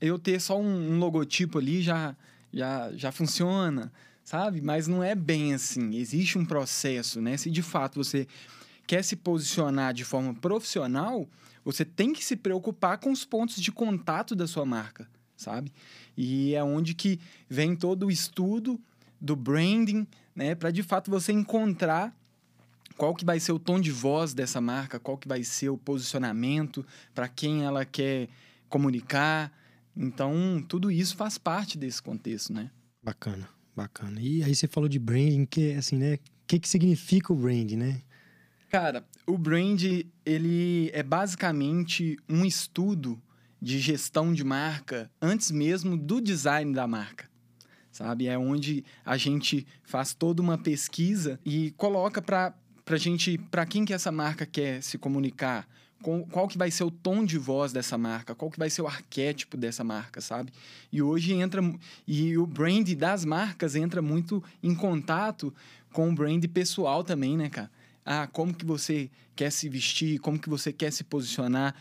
eu 0.00 0.18
ter 0.18 0.40
só 0.40 0.60
um, 0.60 0.92
um 0.92 0.98
logotipo 0.98 1.58
ali 1.58 1.80
já, 1.80 2.14
já, 2.52 2.92
já 2.92 3.12
funciona 3.12 3.92
sabe? 4.30 4.60
Mas 4.60 4.86
não 4.86 5.02
é 5.02 5.12
bem 5.14 5.54
assim. 5.54 5.96
Existe 5.96 6.38
um 6.38 6.44
processo, 6.44 7.20
né? 7.20 7.36
Se 7.36 7.50
de 7.50 7.62
fato 7.62 8.02
você 8.02 8.28
quer 8.86 9.02
se 9.02 9.16
posicionar 9.16 9.92
de 9.92 10.04
forma 10.04 10.32
profissional, 10.34 11.28
você 11.64 11.84
tem 11.84 12.12
que 12.12 12.24
se 12.24 12.36
preocupar 12.36 12.98
com 12.98 13.10
os 13.10 13.24
pontos 13.24 13.60
de 13.60 13.72
contato 13.72 14.36
da 14.36 14.46
sua 14.46 14.64
marca, 14.64 15.08
sabe? 15.36 15.72
E 16.16 16.54
é 16.54 16.62
onde 16.62 16.94
que 16.94 17.18
vem 17.48 17.74
todo 17.74 18.06
o 18.06 18.10
estudo 18.10 18.80
do 19.20 19.34
branding, 19.34 20.06
né, 20.34 20.54
para 20.54 20.70
de 20.70 20.82
fato 20.82 21.10
você 21.10 21.32
encontrar 21.32 22.16
qual 22.96 23.14
que 23.14 23.24
vai 23.24 23.40
ser 23.40 23.52
o 23.52 23.58
tom 23.58 23.80
de 23.80 23.90
voz 23.90 24.34
dessa 24.34 24.60
marca, 24.60 25.00
qual 25.00 25.16
que 25.16 25.26
vai 25.26 25.42
ser 25.42 25.70
o 25.70 25.78
posicionamento, 25.78 26.84
para 27.14 27.28
quem 27.28 27.64
ela 27.64 27.84
quer 27.84 28.28
comunicar. 28.68 29.50
Então, 29.96 30.62
tudo 30.68 30.90
isso 30.90 31.16
faz 31.16 31.38
parte 31.38 31.78
desse 31.78 32.02
contexto, 32.02 32.52
né? 32.52 32.70
Bacana. 33.02 33.48
Bacana. 33.74 34.20
E 34.20 34.42
aí 34.42 34.54
você 34.54 34.68
falou 34.68 34.88
de 34.88 34.98
branding, 34.98 35.46
que 35.46 35.72
assim, 35.72 35.96
né? 35.96 36.14
O 36.14 36.18
que, 36.46 36.58
que 36.58 36.68
significa 36.68 37.32
o 37.32 37.36
brand, 37.36 37.72
né? 37.72 38.02
Cara, 38.68 39.04
o 39.26 39.38
brand, 39.38 39.82
ele 40.26 40.90
é 40.92 41.02
basicamente 41.02 42.18
um 42.28 42.44
estudo 42.44 43.20
de 43.60 43.78
gestão 43.78 44.32
de 44.32 44.44
marca 44.44 45.10
antes 45.22 45.50
mesmo 45.50 45.96
do 45.96 46.20
design 46.20 46.74
da 46.74 46.86
marca. 46.86 47.29
Sabe? 48.00 48.28
É 48.28 48.38
onde 48.38 48.82
a 49.04 49.18
gente 49.18 49.66
faz 49.82 50.14
toda 50.14 50.40
uma 50.40 50.56
pesquisa 50.56 51.38
e 51.44 51.70
coloca 51.72 52.22
para 52.22 52.54
pra 52.82 52.96
gente, 52.96 53.36
para 53.36 53.66
quem 53.66 53.84
que 53.84 53.92
essa 53.92 54.10
marca 54.10 54.46
quer 54.46 54.82
se 54.82 54.96
comunicar, 54.96 55.68
qual 56.32 56.48
que 56.48 56.56
vai 56.56 56.70
ser 56.70 56.82
o 56.82 56.90
tom 56.90 57.24
de 57.26 57.36
voz 57.36 57.72
dessa 57.72 57.98
marca, 57.98 58.34
qual 58.34 58.50
que 58.50 58.58
vai 58.58 58.70
ser 58.70 58.80
o 58.80 58.86
arquétipo 58.86 59.54
dessa 59.54 59.84
marca, 59.84 60.22
sabe? 60.22 60.50
E 60.90 61.02
hoje 61.02 61.34
entra 61.34 61.62
e 62.08 62.38
o 62.38 62.46
brand 62.46 62.88
das 62.94 63.22
marcas 63.22 63.76
entra 63.76 64.00
muito 64.00 64.42
em 64.62 64.74
contato 64.74 65.54
com 65.92 66.08
o 66.08 66.14
brand 66.14 66.42
pessoal 66.46 67.04
também, 67.04 67.36
né, 67.36 67.50
cara? 67.50 67.70
Ah, 68.04 68.26
como 68.26 68.54
que 68.54 68.64
você 68.64 69.10
quer 69.36 69.52
se 69.52 69.68
vestir, 69.68 70.18
como 70.20 70.38
que 70.38 70.48
você 70.48 70.72
quer 70.72 70.90
se 70.90 71.04
posicionar 71.04 71.74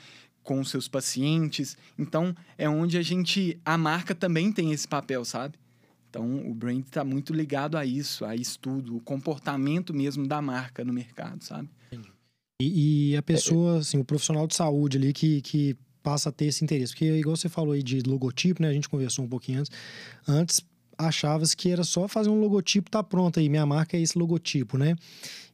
com 0.44 0.60
os 0.60 0.70
seus 0.70 0.90
pacientes. 0.90 1.78
Então, 1.98 2.36
é 2.58 2.70
onde 2.70 2.98
a 2.98 3.02
gente 3.02 3.58
a 3.64 3.78
marca 3.78 4.14
também 4.14 4.52
tem 4.52 4.74
esse 4.74 4.88
papel, 4.88 5.24
sabe? 5.24 5.58
Então, 6.10 6.50
o 6.50 6.54
brand 6.56 6.84
está 6.84 7.04
muito 7.04 7.34
ligado 7.34 7.78
a 7.78 7.86
isso, 7.86 8.26
a 8.26 8.36
estudo, 8.36 8.98
o 8.98 9.02
comportamento 9.02 9.94
mesmo 9.94 10.28
da 10.28 10.42
marca 10.42 10.84
no 10.84 10.92
mercado, 10.92 11.44
sabe? 11.44 11.70
E, 12.62 13.12
e 13.12 13.18
a 13.18 13.22
pessoa, 13.22 13.78
assim, 13.78 14.00
o 14.00 14.04
profissional 14.04 14.46
de 14.48 14.56
saúde 14.56 14.98
ali 14.98 15.14
que, 15.14 15.42
que 15.42 15.78
passa 16.04 16.30
a 16.30 16.32
ter 16.32 16.46
esse 16.46 16.64
interesse. 16.64 16.94
Porque, 16.94 17.06
igual 17.06 17.36
você 17.36 17.48
falou 17.48 17.74
aí 17.74 17.84
de 17.84 18.02
logotipo, 18.02 18.62
né? 18.62 18.70
A 18.70 18.74
gente 18.74 18.90
conversou 18.90 19.24
um 19.24 19.30
pouquinho 19.30 19.60
antes. 19.60 19.72
Antes, 20.28 20.62
achavas 20.98 21.56
que 21.56 21.70
era 21.70 21.84
só 21.84 22.08
fazer 22.08 22.30
um 22.30 22.40
logotipo, 22.40 22.90
tá 22.90 23.02
pronto 23.02 23.40
aí. 23.40 23.48
Minha 23.48 23.66
marca 23.66 23.96
é 23.96 24.02
esse 24.02 24.18
logotipo, 24.18 24.78
né? 24.78 24.96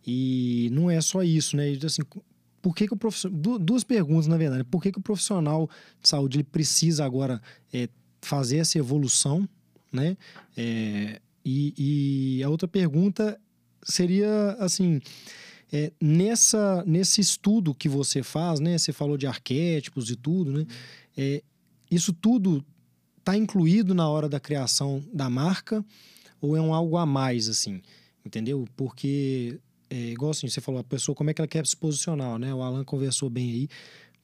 E 0.06 0.70
não 0.72 0.90
é 0.90 1.00
só 1.02 1.22
isso, 1.22 1.56
né? 1.56 1.78
Assim, 1.84 2.02
por 2.62 2.76
que, 2.76 2.88
que 2.88 2.94
o 2.94 2.98
profissional. 2.98 3.60
Duas 3.60 3.84
perguntas, 3.84 4.26
na 4.26 4.38
verdade. 4.38 4.64
Por 4.64 4.82
que, 4.82 4.92
que 4.92 4.98
o 4.98 5.02
profissional 5.02 5.70
de 6.02 6.10
saúde 6.10 6.38
ele 6.38 6.44
precisa 6.44 7.06
agora 7.06 7.40
é, 7.72 7.88
fazer 8.22 8.58
essa 8.58 8.80
evolução, 8.80 9.48
né? 9.96 10.18
É, 10.56 11.20
e, 11.44 12.38
e 12.40 12.44
a 12.44 12.50
outra 12.50 12.68
pergunta 12.68 13.40
seria 13.84 14.56
assim 14.60 15.00
é, 15.72 15.92
nessa, 16.02 16.84
nesse 16.86 17.22
estudo 17.22 17.74
que 17.74 17.90
você 17.90 18.24
faz, 18.24 18.60
né? 18.60 18.78
Você 18.78 18.94
falou 18.94 19.18
de 19.18 19.28
arquétipos 19.28 20.10
e 20.10 20.16
tudo, 20.16 20.52
né? 20.52 20.66
É, 21.18 21.44
isso 21.90 22.14
tudo 22.14 22.64
está 23.20 23.36
incluído 23.36 23.94
na 23.94 24.08
hora 24.08 24.30
da 24.30 24.40
criação 24.40 25.04
da 25.14 25.30
marca 25.30 25.84
ou 26.40 26.56
é 26.56 26.62
um 26.62 26.74
algo 26.74 26.98
a 26.98 27.06
mais, 27.06 27.50
assim? 27.50 27.82
Entendeu? 28.24 28.68
Porque, 28.76 29.60
é, 29.90 30.12
igual 30.12 30.32
assim, 30.32 30.48
você 30.48 30.62
falou, 30.62 30.82
a 30.82 30.84
pessoa, 30.84 31.16
como 31.16 31.30
é 31.30 31.34
que 31.34 31.42
ela 31.42 31.48
quer 31.48 31.66
se 31.66 31.76
posicionar, 31.76 32.38
né? 32.38 32.54
O 32.54 32.62
Alan 32.62 32.84
conversou 32.84 33.30
bem 33.30 33.52
aí. 33.52 33.70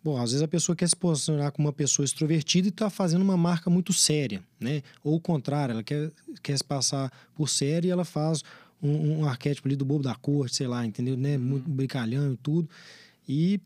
Bom, 0.03 0.17
às 0.17 0.31
vezes 0.31 0.41
a 0.41 0.47
pessoa 0.47 0.75
quer 0.75 0.89
se 0.89 0.95
posicionar 0.95 1.51
como 1.51 1.67
uma 1.67 1.73
pessoa 1.73 2.03
extrovertida 2.03 2.67
e 2.67 2.69
está 2.69 2.89
fazendo 2.89 3.21
uma 3.21 3.37
marca 3.37 3.69
muito 3.69 3.93
séria, 3.93 4.43
né? 4.59 4.81
Ou 5.03 5.15
o 5.15 5.19
contrário, 5.19 5.73
ela 5.73 5.83
quer, 5.83 6.11
quer 6.41 6.57
se 6.57 6.63
passar 6.63 7.11
por 7.35 7.47
séria 7.47 7.87
e 7.87 7.91
ela 7.91 8.03
faz 8.03 8.43
um, 8.81 9.19
um, 9.19 9.25
arquétipo 9.25 9.67
ali 9.67 9.75
do 9.75 9.85
bobo 9.85 10.03
da 10.03 10.15
corte, 10.15 10.55
sei 10.55 10.67
lá, 10.67 10.83
entendeu? 10.83 11.15
Né? 11.15 11.37
Uhum. 11.37 11.43
Muito 11.43 11.69
brincalhão 11.69 12.33
e 12.33 12.37
tudo. 12.37 12.67
E 13.29 13.61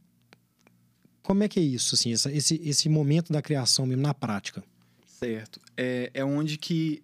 como 1.24 1.44
é 1.44 1.48
que 1.48 1.60
é 1.60 1.64
isso, 1.64 1.96
assim, 1.96 2.12
essa, 2.12 2.32
esse, 2.32 2.62
esse 2.64 2.90
momento 2.90 3.32
da 3.32 3.42
criação 3.42 3.86
mesmo 3.86 4.04
na 4.04 4.14
prática? 4.14 4.64
Certo. 5.08 5.60
É, 5.78 6.12
é 6.14 6.26
onde 6.26 6.58
que 6.58 7.02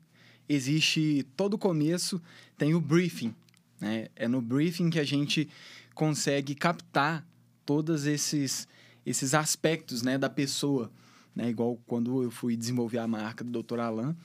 existe 0.48 1.26
todo 1.38 1.54
o 1.54 1.58
começo, 1.58 2.22
tem 2.58 2.74
o 2.76 2.82
briefing. 2.82 3.34
Né? 3.80 4.10
É 4.16 4.28
no 4.28 4.42
briefing 4.42 4.90
que 4.90 5.00
a 5.00 5.04
gente 5.04 5.50
consegue 5.96 6.54
captar 6.54 7.26
todos 7.66 8.06
esses, 8.06 8.68
esses 9.05 9.34
aspectos 9.34 10.01
né, 10.01 10.17
da 10.17 10.29
pessoa. 10.29 10.91
Né? 11.36 11.50
Igual 11.50 11.79
quando 11.86 12.24
eu 12.24 12.31
fui 12.31 12.55
desenvolver 12.55 13.00
a 13.00 13.08
marca 13.08 13.43
do 13.43 13.63
Dr. 13.63 13.79
Alan, 13.79 14.15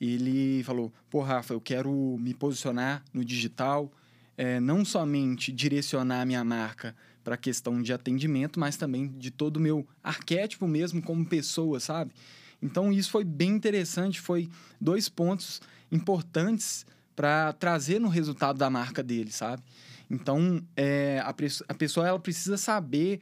ele 0.00 0.62
falou: 0.64 0.92
pô, 1.08 1.20
Rafa, 1.20 1.54
eu 1.54 1.60
quero 1.60 2.16
me 2.18 2.34
posicionar 2.34 3.04
no 3.12 3.24
digital, 3.24 3.92
é, 4.36 4.58
não 4.58 4.84
somente 4.84 5.52
direcionar 5.52 6.22
a 6.22 6.26
minha 6.26 6.42
marca 6.42 6.96
para 7.22 7.34
a 7.34 7.38
questão 7.38 7.82
de 7.82 7.92
atendimento, 7.92 8.58
mas 8.58 8.76
também 8.76 9.08
de 9.08 9.30
todo 9.30 9.58
o 9.58 9.60
meu 9.60 9.86
arquétipo 10.02 10.66
mesmo 10.66 11.02
como 11.02 11.26
pessoa, 11.26 11.78
sabe? 11.78 12.12
Então, 12.62 12.92
isso 12.92 13.10
foi 13.10 13.24
bem 13.24 13.50
interessante, 13.50 14.20
foi 14.20 14.48
dois 14.80 15.08
pontos 15.08 15.60
importantes 15.90 16.86
para 17.14 17.52
trazer 17.52 17.98
no 17.98 18.08
resultado 18.08 18.58
da 18.58 18.70
marca 18.70 19.02
dele, 19.02 19.30
sabe? 19.30 19.62
Então, 20.10 20.62
é, 20.76 21.20
a, 21.22 21.34
a, 21.68 21.74
pessoa 21.74 22.06
ela 22.06 22.18
precisa 22.18 22.56
saber 22.56 23.20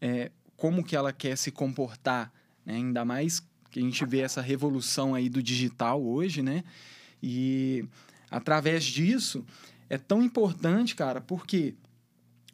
é, 0.00 0.30
como 0.60 0.84
que 0.84 0.94
ela 0.94 1.10
quer 1.10 1.38
se 1.38 1.50
comportar, 1.50 2.30
né? 2.66 2.74
ainda 2.74 3.02
mais 3.02 3.42
que 3.70 3.80
a 3.80 3.82
gente 3.82 4.04
vê 4.04 4.20
essa 4.20 4.42
revolução 4.42 5.14
aí 5.14 5.26
do 5.30 5.42
digital 5.42 6.02
hoje, 6.02 6.42
né? 6.42 6.62
E 7.22 7.82
através 8.30 8.84
disso 8.84 9.42
é 9.88 9.96
tão 9.96 10.22
importante, 10.22 10.94
cara, 10.94 11.18
porque 11.18 11.74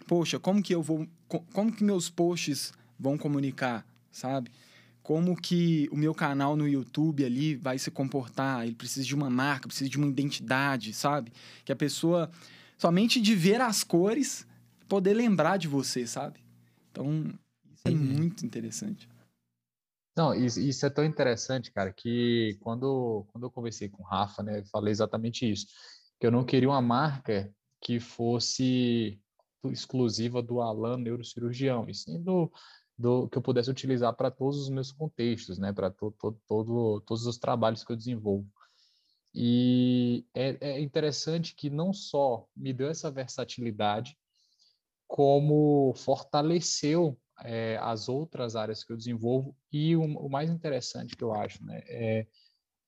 poxa, 0.06 0.38
como 0.38 0.62
que 0.62 0.72
eu 0.72 0.80
vou 0.80 1.08
como 1.52 1.72
que 1.72 1.82
meus 1.82 2.08
posts 2.08 2.72
vão 2.96 3.18
comunicar, 3.18 3.84
sabe? 4.12 4.52
Como 5.02 5.34
que 5.34 5.88
o 5.90 5.96
meu 5.96 6.14
canal 6.14 6.56
no 6.56 6.68
YouTube 6.68 7.24
ali 7.24 7.56
vai 7.56 7.76
se 7.76 7.90
comportar? 7.90 8.64
Ele 8.64 8.76
precisa 8.76 9.04
de 9.04 9.16
uma 9.16 9.28
marca, 9.28 9.66
precisa 9.66 9.90
de 9.90 9.98
uma 9.98 10.06
identidade, 10.06 10.94
sabe? 10.94 11.32
Que 11.64 11.72
a 11.72 11.76
pessoa 11.76 12.30
somente 12.78 13.20
de 13.20 13.34
ver 13.34 13.60
as 13.60 13.82
cores 13.82 14.46
poder 14.88 15.14
lembrar 15.14 15.56
de 15.56 15.66
você, 15.66 16.06
sabe? 16.06 16.38
Então, 16.92 17.34
é 17.86 17.90
uhum. 17.90 17.96
muito 17.96 18.44
interessante. 18.44 19.08
Não, 20.16 20.34
isso, 20.34 20.58
isso, 20.58 20.86
é 20.86 20.90
tão 20.90 21.04
interessante, 21.04 21.70
cara, 21.70 21.92
que 21.92 22.56
quando, 22.62 23.26
quando 23.30 23.44
eu 23.44 23.50
conversei 23.50 23.88
com 23.88 24.02
o 24.02 24.06
Rafa, 24.06 24.42
né, 24.42 24.60
eu 24.60 24.64
falei 24.66 24.90
exatamente 24.90 25.50
isso, 25.50 25.66
que 26.18 26.26
eu 26.26 26.30
não 26.30 26.44
queria 26.44 26.70
uma 26.70 26.80
marca 26.80 27.52
que 27.82 28.00
fosse 28.00 29.20
exclusiva 29.64 30.42
do 30.42 30.62
Alan 30.62 30.96
neurocirurgião, 30.96 31.86
e 31.88 31.94
sim 31.94 32.22
do, 32.22 32.50
do 32.96 33.28
que 33.28 33.36
eu 33.36 33.42
pudesse 33.42 33.70
utilizar 33.70 34.14
para 34.14 34.30
todos 34.30 34.58
os 34.58 34.70
meus 34.70 34.90
contextos, 34.90 35.58
né, 35.58 35.70
para 35.70 35.90
to, 35.90 36.10
to, 36.18 36.40
todo, 36.46 37.02
todos 37.02 37.26
os 37.26 37.36
trabalhos 37.36 37.84
que 37.84 37.92
eu 37.92 37.96
desenvolvo. 37.96 38.48
E 39.34 40.24
é, 40.32 40.56
é 40.62 40.80
interessante 40.80 41.54
que 41.54 41.68
não 41.68 41.92
só 41.92 42.48
me 42.56 42.72
deu 42.72 42.88
essa 42.88 43.10
versatilidade, 43.10 44.16
como 45.06 45.92
fortaleceu 45.94 47.18
é, 47.44 47.78
as 47.80 48.08
outras 48.08 48.56
áreas 48.56 48.82
que 48.82 48.92
eu 48.92 48.96
desenvolvo. 48.96 49.56
E 49.72 49.96
o, 49.96 50.02
o 50.02 50.28
mais 50.28 50.50
interessante 50.50 51.16
que 51.16 51.24
eu 51.24 51.32
acho, 51.32 51.64
né, 51.64 51.82
é, 51.86 52.26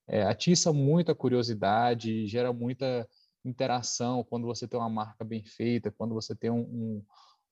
é, 0.08 0.22
atiça 0.22 0.72
muita 0.72 1.14
curiosidade, 1.14 2.26
gera 2.26 2.52
muita 2.52 3.08
interação 3.44 4.24
quando 4.24 4.46
você 4.46 4.66
tem 4.66 4.78
uma 4.78 4.88
marca 4.88 5.24
bem 5.24 5.44
feita, 5.44 5.90
quando 5.90 6.14
você 6.14 6.34
tem 6.34 6.50
um, 6.50 6.60
um, 6.60 7.04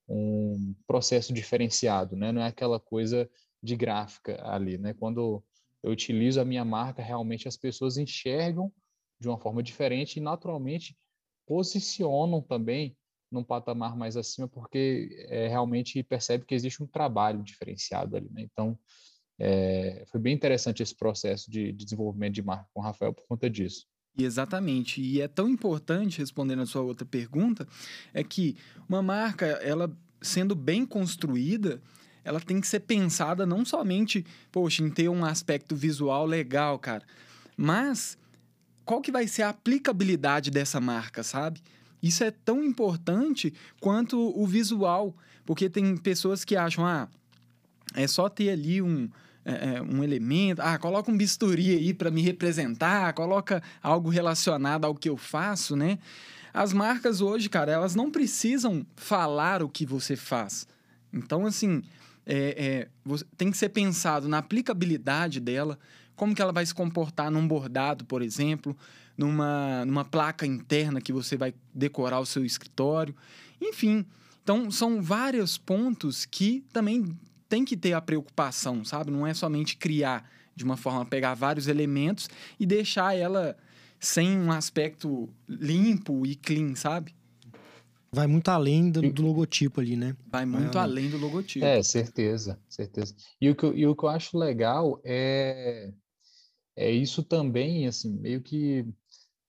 um 0.09 0.75
processo 0.87 1.33
diferenciado, 1.33 2.17
né, 2.17 2.33
não 2.33 2.43
é 2.43 2.47
aquela 2.47 2.81
coisa 2.81 3.29
de 3.63 3.77
gráfica 3.77 4.41
ali, 4.49 4.79
né, 4.79 4.95
quando 4.95 5.45
eu 5.83 5.91
utilizo 5.93 6.41
a 6.41 6.45
minha 6.45 6.65
marca, 6.65 7.03
realmente 7.03 7.47
as 7.47 7.57
pessoas 7.57 7.97
enxergam 7.97 8.73
de 9.21 9.29
uma 9.29 9.39
forma 9.39 9.63
diferente 9.63 10.17
e 10.17 10.23
naturalmente 10.23 10.97
posicionam 11.47 12.43
também 12.43 12.97
num 13.31 13.45
patamar 13.45 13.97
mais 13.97 14.17
acima, 14.17 14.49
porque 14.49 15.27
é, 15.29 15.49
realmente 15.49 16.03
percebe 16.03 16.45
que 16.45 16.55
existe 16.55 16.83
um 16.83 16.87
trabalho 16.87 17.43
diferenciado 17.43 18.17
ali. 18.17 18.29
Né? 18.31 18.43
Então, 18.43 18.79
é, 19.39 20.05
foi 20.11 20.21
bem 20.21 20.35
interessante 20.35 20.83
esse 20.83 20.95
processo 20.95 21.51
de, 21.51 21.73
de, 21.73 21.85
desenvolvimento 21.85 22.35
de 22.35 22.43
marca 22.43 22.67
com 22.73 22.81
o 22.81 22.83
Rafael 22.83 23.13
por 23.13 23.27
conta 23.27 23.51
disso. 23.51 23.87
Exatamente. 24.19 25.01
E 25.01 25.21
é 25.21 25.29
tão 25.29 25.49
importante, 25.49 26.19
respondendo 26.19 26.63
a 26.63 26.67
sua 26.67 26.83
outra 26.83 27.05
pergunta, 27.05 27.69
é 28.15 28.25
que 28.25 28.57
uma 28.89 29.03
marca, 29.03 29.47
ela 29.47 29.95
sendo 30.23 30.55
bem 30.55 30.87
construída, 30.87 31.83
ela 32.25 32.41
tem 32.41 32.61
que 32.61 32.67
ser 32.67 32.81
pensada 32.81 33.45
não 33.45 33.65
somente, 33.65 34.25
poxa, 34.51 34.83
em 34.83 34.91
ter 34.91 35.09
um 35.09 35.25
aspecto 35.25 35.77
visual 35.77 36.25
legal, 36.25 36.79
cara, 36.79 37.05
mas 37.57 38.19
qual 38.85 39.01
que 39.01 39.13
vai 39.13 39.29
ser 39.29 39.43
a 39.43 39.51
aplicabilidade 39.51 40.51
dessa 40.51 40.81
marca, 40.81 41.23
sabe? 41.23 41.61
Isso 42.03 42.23
é 42.25 42.31
tão 42.31 42.63
importante 42.63 43.53
quanto 43.81 44.19
o 44.19 44.47
visual, 44.47 45.15
porque 45.45 45.69
tem 45.69 45.97
pessoas 45.97 46.45
que 46.45 46.57
acham, 46.57 46.85
ah, 46.85 47.09
é 47.95 48.07
só 48.07 48.29
ter 48.29 48.51
ali 48.51 48.83
um, 48.83 49.09
é, 49.45 49.77
é 49.77 49.83
um 49.83 50.03
elemento, 50.03 50.61
ah, 50.61 50.79
coloca 50.79 51.11
um 51.11 51.17
bisturi 51.17 51.71
aí 51.71 51.95
para 51.95 52.11
me 52.11 52.23
representar, 52.23 53.13
coloca 53.15 53.63
algo 53.83 54.11
relacionado 54.11 54.85
ao 54.85 54.95
que 54.95 55.09
eu 55.09 55.17
faço, 55.17 55.77
né? 55.77 55.99
As 56.53 56.73
marcas 56.73 57.21
hoje, 57.21 57.49
cara, 57.49 57.71
elas 57.71 57.95
não 57.95 58.11
precisam 58.11 58.87
falar 58.97 59.63
o 59.63 59.69
que 59.69 59.85
você 59.85 60.17
faz. 60.17 60.67
Então, 61.13 61.47
assim, 61.47 61.83
é, 62.25 62.89
é, 63.07 63.17
tem 63.37 63.51
que 63.51 63.57
ser 63.57 63.69
pensado 63.69 64.27
na 64.29 64.39
aplicabilidade 64.39 65.39
dela, 65.39 65.79
como 66.17 66.35
que 66.35 66.43
ela 66.43 66.53
vai 66.53 66.65
se 66.65 66.75
comportar 66.75 67.31
num 67.31 67.47
bordado, 67.47 68.05
por 68.05 68.23
exemplo, 68.23 68.77
numa, 69.17 69.85
numa 69.85 70.05
placa 70.05 70.47
interna 70.47 71.01
que 71.01 71.13
você 71.13 71.37
vai 71.37 71.55
decorar 71.75 72.21
o 72.21 72.27
seu 72.27 72.45
escritório. 72.45 73.15
Enfim, 73.61 74.05
então 74.43 74.71
são 74.71 75.03
vários 75.03 75.59
pontos 75.59 76.25
que 76.25 76.65
também 76.73 77.17
tem 77.49 77.65
que 77.65 77.77
ter 77.77 77.93
a 77.93 78.01
preocupação, 78.01 78.85
sabe? 78.85 79.11
Não 79.11 79.27
é 79.27 79.35
somente 79.35 79.77
criar 79.77 80.29
de 80.55 80.65
uma 80.65 80.77
forma, 80.77 81.05
pegar 81.05 81.35
vários 81.35 81.69
elementos 81.69 82.29
e 82.59 82.65
deixar 82.65 83.15
ela 83.15 83.57
sem 84.01 84.39
um 84.39 84.51
aspecto 84.51 85.29
limpo 85.49 86.27
e 86.27 86.35
clean, 86.35 86.75
sabe? 86.75 87.15
vai 88.17 88.27
muito 88.27 88.49
além 88.49 88.91
do, 88.91 89.13
do 89.13 89.23
logotipo 89.23 89.81
ali, 89.81 89.95
né? 89.95 90.17
Vai 90.27 90.47
muito 90.47 90.79
além 90.79 91.11
do 91.11 91.19
logotipo. 91.19 91.65
É, 91.65 91.83
certeza, 91.83 92.59
certeza. 92.67 93.15
E 93.39 93.51
o 93.51 93.55
que, 93.55 93.65
eu, 93.65 93.77
e 93.77 93.87
o 93.87 93.95
que 93.95 94.05
eu 94.05 94.09
acho 94.09 94.39
legal 94.39 94.99
é, 95.05 95.93
é 96.77 96.91
isso 96.91 97.23
também, 97.23 97.87
assim, 97.87 98.13
meio 98.19 98.43
que 98.43 98.87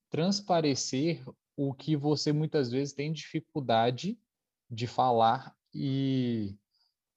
transparecer 0.10 1.24
o 1.56 1.74
que 1.74 1.96
você 1.96 2.32
muitas 2.32 2.72
vezes 2.72 2.94
tem 2.94 3.12
dificuldade 3.12 4.18
de 4.70 4.88
falar 4.88 5.56
e, 5.74 6.56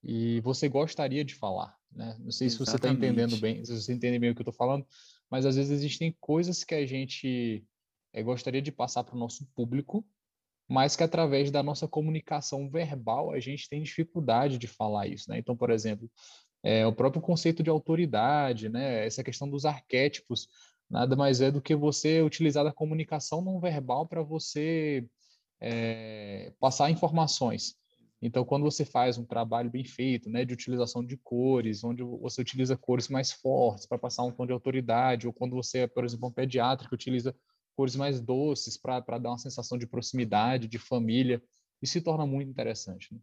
e 0.03 0.41
você 0.41 0.67
gostaria 0.67 1.23
de 1.23 1.35
falar, 1.35 1.75
né? 1.91 2.17
Não 2.19 2.31
sei 2.31 2.49
se 2.49 2.57
você 2.57 2.75
está 2.75 2.89
entendendo 2.89 3.37
bem, 3.37 3.63
se 3.63 3.73
você 3.73 3.93
entende 3.93 4.19
bem 4.19 4.31
o 4.31 4.35
que 4.35 4.41
eu 4.41 4.49
estou 4.49 4.53
falando, 4.53 4.85
mas 5.29 5.45
às 5.45 5.55
vezes 5.55 5.71
existem 5.71 6.15
coisas 6.19 6.63
que 6.63 6.75
a 6.75 6.85
gente 6.85 7.65
é, 8.11 8.21
gostaria 8.21 8.61
de 8.61 8.71
passar 8.71 9.03
para 9.03 9.15
o 9.15 9.19
nosso 9.19 9.45
público 9.55 10.05
mas 10.71 10.95
que 10.95 11.03
através 11.03 11.51
da 11.51 11.61
nossa 11.61 11.85
comunicação 11.85 12.69
verbal 12.69 13.31
a 13.31 13.41
gente 13.41 13.67
tem 13.67 13.83
dificuldade 13.83 14.57
de 14.57 14.67
falar 14.67 15.05
isso, 15.05 15.29
né? 15.29 15.37
Então, 15.37 15.53
por 15.55 15.69
exemplo, 15.69 16.09
é, 16.63 16.85
o 16.85 16.93
próprio 16.93 17.21
conceito 17.21 17.63
de 17.63 17.69
autoridade, 17.69 18.69
né? 18.69 19.05
Essa 19.05 19.23
questão 19.23 19.49
dos 19.49 19.65
arquétipos, 19.65 20.47
nada 20.89 21.15
mais 21.15 21.41
é 21.41 21.51
do 21.51 21.61
que 21.61 21.75
você 21.75 22.21
utilizar 22.21 22.65
a 22.65 22.73
comunicação 22.73 23.41
não 23.41 23.59
verbal 23.59 24.07
para 24.07 24.21
você 24.21 25.05
é, 25.59 26.53
passar 26.59 26.89
informações. 26.91 27.75
Então, 28.21 28.45
quando 28.45 28.63
você 28.63 28.85
faz 28.85 29.17
um 29.17 29.25
trabalho 29.25 29.71
bem 29.71 29.83
feito, 29.83 30.29
né, 30.29 30.45
de 30.45 30.53
utilização 30.53 31.03
de 31.03 31.17
cores, 31.17 31.83
onde 31.83 32.03
você 32.03 32.41
utiliza 32.41 32.77
cores 32.77 33.07
mais 33.07 33.31
fortes 33.31 33.87
para 33.87 33.97
passar 33.97 34.23
um 34.23 34.31
tom 34.31 34.45
de 34.45 34.53
autoridade, 34.53 35.25
ou 35.25 35.33
quando 35.33 35.55
você 35.55 35.79
é, 35.79 35.87
por 35.87 36.05
exemplo, 36.05 36.27
um 36.27 36.31
pediatra 36.31 36.87
que 36.87 36.93
utiliza 36.93 37.35
cores 37.75 37.95
mais 37.95 38.21
doces 38.21 38.77
para 38.77 39.17
dar 39.17 39.29
uma 39.29 39.37
sensação 39.39 39.75
de 39.75 39.87
proximidade, 39.87 40.67
de 40.67 40.77
família. 40.77 41.41
E 41.81 41.87
se 41.87 41.99
torna 41.99 42.27
muito 42.27 42.47
interessante. 42.47 43.11
Né? 43.11 43.19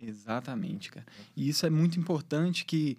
Exatamente, 0.00 0.90
cara. 0.90 1.06
E 1.36 1.48
isso 1.48 1.66
é 1.66 1.70
muito 1.70 1.98
importante 1.98 2.64
que 2.64 2.96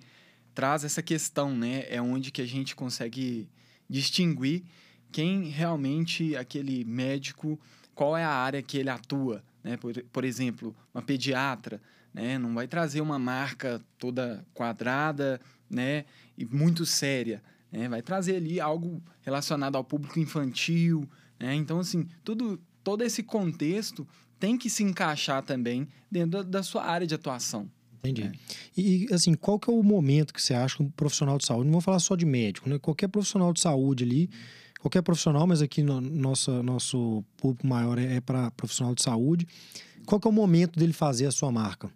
traz 0.53 0.83
essa 0.83 1.01
questão, 1.01 1.55
né? 1.55 1.85
É 1.89 2.01
onde 2.01 2.31
que 2.31 2.41
a 2.41 2.45
gente 2.45 2.75
consegue 2.75 3.49
distinguir 3.89 4.63
quem 5.11 5.45
realmente 5.49 6.35
aquele 6.35 6.85
médico, 6.85 7.59
qual 7.93 8.15
é 8.15 8.23
a 8.23 8.29
área 8.31 8.61
que 8.61 8.77
ele 8.77 8.89
atua, 8.89 9.43
né? 9.63 9.77
Por, 9.77 9.93
por 10.11 10.23
exemplo, 10.23 10.75
uma 10.93 11.01
pediatra, 11.01 11.81
né? 12.13 12.37
Não 12.37 12.53
vai 12.53 12.67
trazer 12.67 13.01
uma 13.01 13.17
marca 13.17 13.81
toda 13.97 14.45
quadrada, 14.53 15.39
né? 15.69 16.05
E 16.37 16.45
muito 16.45 16.85
séria. 16.85 17.41
Né? 17.71 17.87
Vai 17.87 18.01
trazer 18.01 18.35
ali 18.35 18.59
algo 18.59 19.01
relacionado 19.21 19.75
ao 19.75 19.83
público 19.83 20.19
infantil. 20.19 21.09
Né? 21.39 21.55
Então, 21.55 21.79
assim, 21.79 22.07
tudo, 22.23 22.59
todo 22.83 23.03
esse 23.03 23.23
contexto 23.23 24.07
tem 24.41 24.57
que 24.57 24.71
se 24.71 24.83
encaixar 24.83 25.43
também 25.43 25.87
dentro 26.09 26.31
da, 26.31 26.41
da 26.41 26.63
sua 26.63 26.83
área 26.83 27.05
de 27.05 27.13
atuação. 27.13 27.69
Entendi. 27.99 28.23
É. 28.23 28.31
E, 28.75 29.07
assim, 29.13 29.35
qual 29.35 29.59
que 29.59 29.69
é 29.69 29.73
o 29.73 29.83
momento 29.83 30.33
que 30.33 30.41
você 30.41 30.55
acha 30.55 30.77
que 30.77 30.83
um 30.83 30.89
profissional 30.89 31.37
de 31.37 31.45
saúde, 31.45 31.65
não 31.65 31.73
vou 31.73 31.81
falar 31.81 31.99
só 31.99 32.15
de 32.15 32.25
médico, 32.25 32.67
né? 32.67 32.79
Qualquer 32.79 33.07
profissional 33.07 33.53
de 33.53 33.61
saúde 33.61 34.03
ali, 34.03 34.29
qualquer 34.79 35.03
profissional, 35.03 35.45
mas 35.45 35.61
aqui 35.61 35.83
no 35.83 36.01
nosso, 36.01 36.63
nosso 36.63 37.23
público 37.37 37.67
maior 37.67 37.99
é, 37.99 38.15
é 38.15 38.21
para 38.21 38.49
profissional 38.51 38.95
de 38.95 39.03
saúde, 39.03 39.47
qual 40.07 40.19
que 40.19 40.27
é 40.27 40.31
o 40.31 40.33
momento 40.33 40.79
dele 40.79 40.93
fazer 40.93 41.27
a 41.27 41.31
sua 41.31 41.51
marca? 41.51 41.91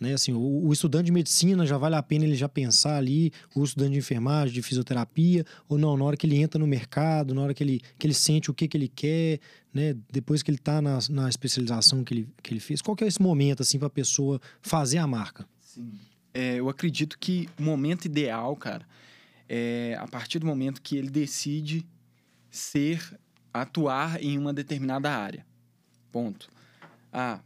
Né? 0.00 0.14
Assim, 0.14 0.32
o, 0.32 0.66
o, 0.66 0.72
estudante 0.72 1.06
de 1.06 1.12
medicina 1.12 1.66
já 1.66 1.76
vale 1.76 1.96
a 1.96 2.02
pena 2.02 2.24
ele 2.24 2.36
já 2.36 2.48
pensar 2.48 2.96
ali, 2.96 3.32
o 3.54 3.64
estudante 3.64 3.92
de 3.92 3.98
enfermagem, 3.98 4.54
de 4.54 4.62
fisioterapia, 4.62 5.44
ou 5.68 5.76
não, 5.76 5.96
na 5.96 6.04
hora 6.04 6.16
que 6.16 6.26
ele 6.26 6.36
entra 6.36 6.58
no 6.58 6.66
mercado, 6.66 7.34
na 7.34 7.42
hora 7.42 7.52
que 7.52 7.64
ele, 7.64 7.80
que 7.98 8.06
ele 8.06 8.14
sente 8.14 8.50
o 8.50 8.54
que, 8.54 8.68
que 8.68 8.76
ele 8.76 8.88
quer, 8.88 9.40
né? 9.78 9.96
depois 10.10 10.42
que 10.42 10.50
ele 10.50 10.58
está 10.58 10.80
na, 10.82 10.98
na 11.10 11.28
especialização 11.28 12.04
que 12.04 12.14
ele, 12.14 12.28
que 12.42 12.52
ele 12.52 12.60
fez. 12.60 12.82
Qual 12.82 12.96
que 12.96 13.04
é 13.04 13.06
esse 13.06 13.20
momento 13.20 13.62
assim, 13.62 13.78
para 13.78 13.88
a 13.88 13.90
pessoa 13.90 14.40
fazer 14.60 14.98
a 14.98 15.06
marca? 15.06 15.46
Sim. 15.60 15.92
É, 16.34 16.56
eu 16.56 16.68
acredito 16.68 17.18
que 17.18 17.48
o 17.58 17.62
momento 17.62 18.04
ideal, 18.04 18.54
cara, 18.56 18.86
é 19.48 19.96
a 19.98 20.06
partir 20.06 20.38
do 20.38 20.46
momento 20.46 20.82
que 20.82 20.96
ele 20.96 21.10
decide 21.10 21.86
ser, 22.50 23.18
atuar 23.52 24.22
em 24.22 24.38
uma 24.38 24.52
determinada 24.52 25.10
área. 25.10 25.46
Ponto. 26.12 26.48
Ah, 27.12 27.40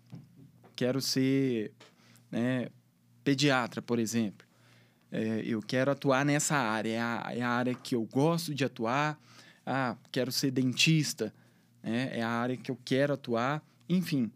quero 0.74 1.00
ser 1.00 1.72
né? 2.32 2.68
Pediatra, 3.22 3.82
por 3.82 3.98
exemplo. 3.98 4.46
É, 5.12 5.42
eu 5.44 5.60
quero 5.60 5.90
atuar 5.90 6.24
nessa 6.24 6.56
área, 6.56 6.90
é 6.90 6.98
a, 6.98 7.32
é 7.36 7.42
a, 7.42 7.50
área 7.50 7.74
que 7.74 7.94
eu 7.94 8.02
gosto 8.04 8.54
de 8.54 8.64
atuar. 8.64 9.20
Ah, 9.64 9.94
quero 10.10 10.32
ser 10.32 10.50
dentista, 10.50 11.32
né? 11.82 12.10
é 12.12 12.22
a 12.22 12.28
área 12.28 12.56
que 12.56 12.70
eu 12.70 12.78
quero 12.84 13.14
atuar. 13.14 13.62
Enfim, 13.88 14.30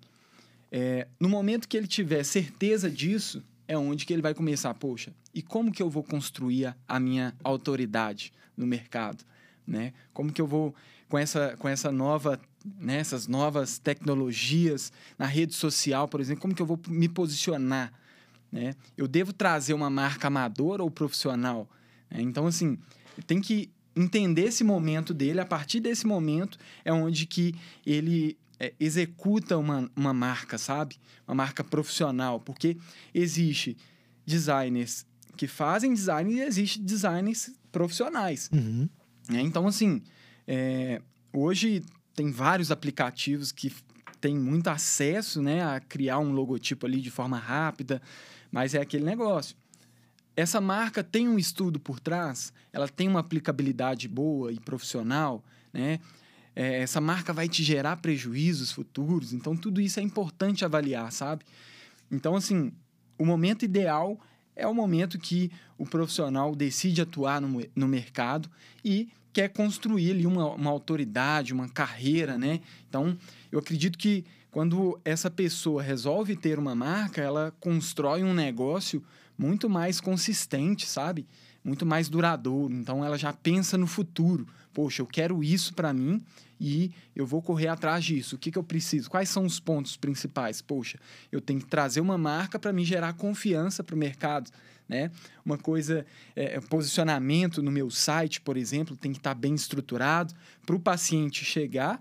é, 0.70 1.06
no 1.18 1.28
momento 1.28 1.68
que 1.68 1.76
ele 1.76 1.86
tiver 1.86 2.24
certeza 2.24 2.90
disso, 2.90 3.42
é 3.68 3.76
onde 3.76 4.04
que 4.04 4.12
ele 4.12 4.22
vai 4.22 4.34
começar, 4.34 4.72
poxa, 4.74 5.12
e 5.34 5.42
como 5.42 5.72
que 5.72 5.82
eu 5.82 5.90
vou 5.90 6.02
construir 6.02 6.74
a, 6.86 7.00
minha 7.00 7.34
autoridade 7.42 8.32
no 8.56 8.66
mercado? 8.66 9.24
Né? 9.66 9.92
Como 10.12 10.32
que 10.32 10.40
eu 10.40 10.46
vou, 10.46 10.74
com 11.08 11.18
essa, 11.18 11.56
com 11.58 11.68
essa 11.68 11.90
nova 11.90 12.40
né, 12.80 12.96
essas 12.96 13.28
novas 13.28 13.78
tecnologias 13.78 14.92
na 15.16 15.26
rede 15.26 15.54
social, 15.54 16.08
por 16.08 16.20
exemplo, 16.20 16.42
como 16.42 16.54
que 16.54 16.60
eu 16.60 16.66
vou 16.66 16.80
me 16.88 17.08
posicionar? 17.08 17.92
Né? 18.50 18.74
Eu 18.96 19.06
devo 19.06 19.32
trazer 19.32 19.74
uma 19.74 19.88
marca 19.88 20.26
amadora 20.26 20.82
ou 20.82 20.90
profissional? 20.90 21.68
Né? 22.10 22.22
Então, 22.22 22.46
assim, 22.46 22.78
tem 23.26 23.40
que 23.40 23.70
entender 23.96 24.44
esse 24.44 24.62
momento 24.62 25.14
dele. 25.14 25.40
A 25.40 25.46
partir 25.46 25.80
desse 25.80 26.06
momento 26.06 26.58
é 26.84 26.92
onde 26.92 27.26
que 27.26 27.54
ele 27.84 28.36
é, 28.60 28.74
executa 28.78 29.56
uma, 29.56 29.90
uma 29.96 30.12
marca, 30.12 30.58
sabe? 30.58 30.96
Uma 31.26 31.34
marca 31.34 31.64
profissional. 31.64 32.38
Porque 32.38 32.76
existe 33.14 33.76
designers 34.26 35.06
que 35.36 35.46
fazem 35.46 35.92
design 35.92 36.32
e 36.34 36.40
existe 36.40 36.80
designers 36.80 37.50
profissionais. 37.72 38.50
Uhum. 38.52 38.88
É, 39.30 39.40
então, 39.40 39.66
assim, 39.66 40.02
é, 40.46 41.00
hoje 41.32 41.82
tem 42.14 42.30
vários 42.30 42.70
aplicativos 42.70 43.52
que 43.52 43.72
têm 44.20 44.36
muito 44.36 44.68
acesso 44.68 45.42
né, 45.42 45.62
a 45.62 45.80
criar 45.80 46.18
um 46.18 46.32
logotipo 46.32 46.86
ali 46.86 47.00
de 47.00 47.10
forma 47.10 47.38
rápida, 47.38 48.00
mas 48.50 48.74
é 48.74 48.80
aquele 48.80 49.04
negócio. 49.04 49.56
Essa 50.36 50.60
marca 50.60 51.02
tem 51.02 51.26
um 51.26 51.38
estudo 51.38 51.80
por 51.80 51.98
trás, 51.98 52.52
ela 52.70 52.86
tem 52.86 53.08
uma 53.08 53.20
aplicabilidade 53.20 54.06
boa 54.06 54.52
e 54.52 54.60
profissional, 54.60 55.42
né? 55.72 55.98
É, 56.54 56.80
essa 56.80 57.00
marca 57.00 57.32
vai 57.32 57.48
te 57.48 57.62
gerar 57.62 57.96
prejuízos 57.96 58.72
futuros, 58.72 59.32
então 59.32 59.56
tudo 59.56 59.80
isso 59.80 59.98
é 59.98 60.02
importante 60.02 60.64
avaliar, 60.64 61.10
sabe? 61.12 61.44
Então, 62.10 62.34
assim, 62.34 62.72
o 63.18 63.26
momento 63.26 63.64
ideal 63.64 64.18
é 64.54 64.66
o 64.66 64.74
momento 64.74 65.18
que 65.18 65.50
o 65.76 65.84
profissional 65.84 66.54
decide 66.54 67.02
atuar 67.02 67.40
no, 67.40 67.62
no 67.74 67.86
mercado 67.86 68.48
e 68.82 69.10
quer 69.32 69.50
construir 69.50 70.12
ali 70.12 70.26
uma, 70.26 70.50
uma 70.54 70.70
autoridade, 70.70 71.52
uma 71.52 71.68
carreira, 71.68 72.38
né? 72.38 72.60
Então, 72.88 73.18
eu 73.52 73.58
acredito 73.58 73.98
que 73.98 74.24
quando 74.50 74.98
essa 75.04 75.30
pessoa 75.30 75.82
resolve 75.82 76.34
ter 76.34 76.58
uma 76.58 76.74
marca, 76.74 77.20
ela 77.20 77.54
constrói 77.60 78.24
um 78.24 78.32
negócio 78.32 79.04
muito 79.38 79.68
mais 79.68 80.00
consistente, 80.00 80.86
sabe? 80.86 81.26
Muito 81.64 81.84
mais 81.84 82.08
duradouro. 82.08 82.72
Então, 82.72 83.04
ela 83.04 83.18
já 83.18 83.32
pensa 83.32 83.76
no 83.76 83.86
futuro. 83.86 84.46
Poxa, 84.72 85.02
eu 85.02 85.06
quero 85.06 85.42
isso 85.42 85.74
para 85.74 85.92
mim 85.92 86.22
e 86.60 86.90
eu 87.14 87.26
vou 87.26 87.42
correr 87.42 87.68
atrás 87.68 88.04
disso. 88.04 88.36
O 88.36 88.38
que, 88.38 88.50
que 88.50 88.58
eu 88.58 88.64
preciso? 88.64 89.10
Quais 89.10 89.28
são 89.28 89.44
os 89.44 89.58
pontos 89.58 89.96
principais? 89.96 90.60
Poxa, 90.60 90.98
eu 91.30 91.40
tenho 91.40 91.60
que 91.60 91.66
trazer 91.66 92.00
uma 92.00 92.18
marca 92.18 92.58
para 92.58 92.72
me 92.72 92.84
gerar 92.84 93.14
confiança 93.14 93.82
para 93.82 93.94
o 93.94 93.98
mercado. 93.98 94.50
Né? 94.88 95.10
Uma 95.44 95.58
coisa, 95.58 96.06
é, 96.34 96.56
é, 96.56 96.60
posicionamento 96.60 97.62
no 97.62 97.72
meu 97.72 97.90
site, 97.90 98.40
por 98.40 98.56
exemplo, 98.56 98.96
tem 98.96 99.12
que 99.12 99.18
estar 99.18 99.34
tá 99.34 99.40
bem 99.40 99.54
estruturado 99.54 100.34
para 100.64 100.76
o 100.76 100.80
paciente 100.80 101.44
chegar 101.44 102.00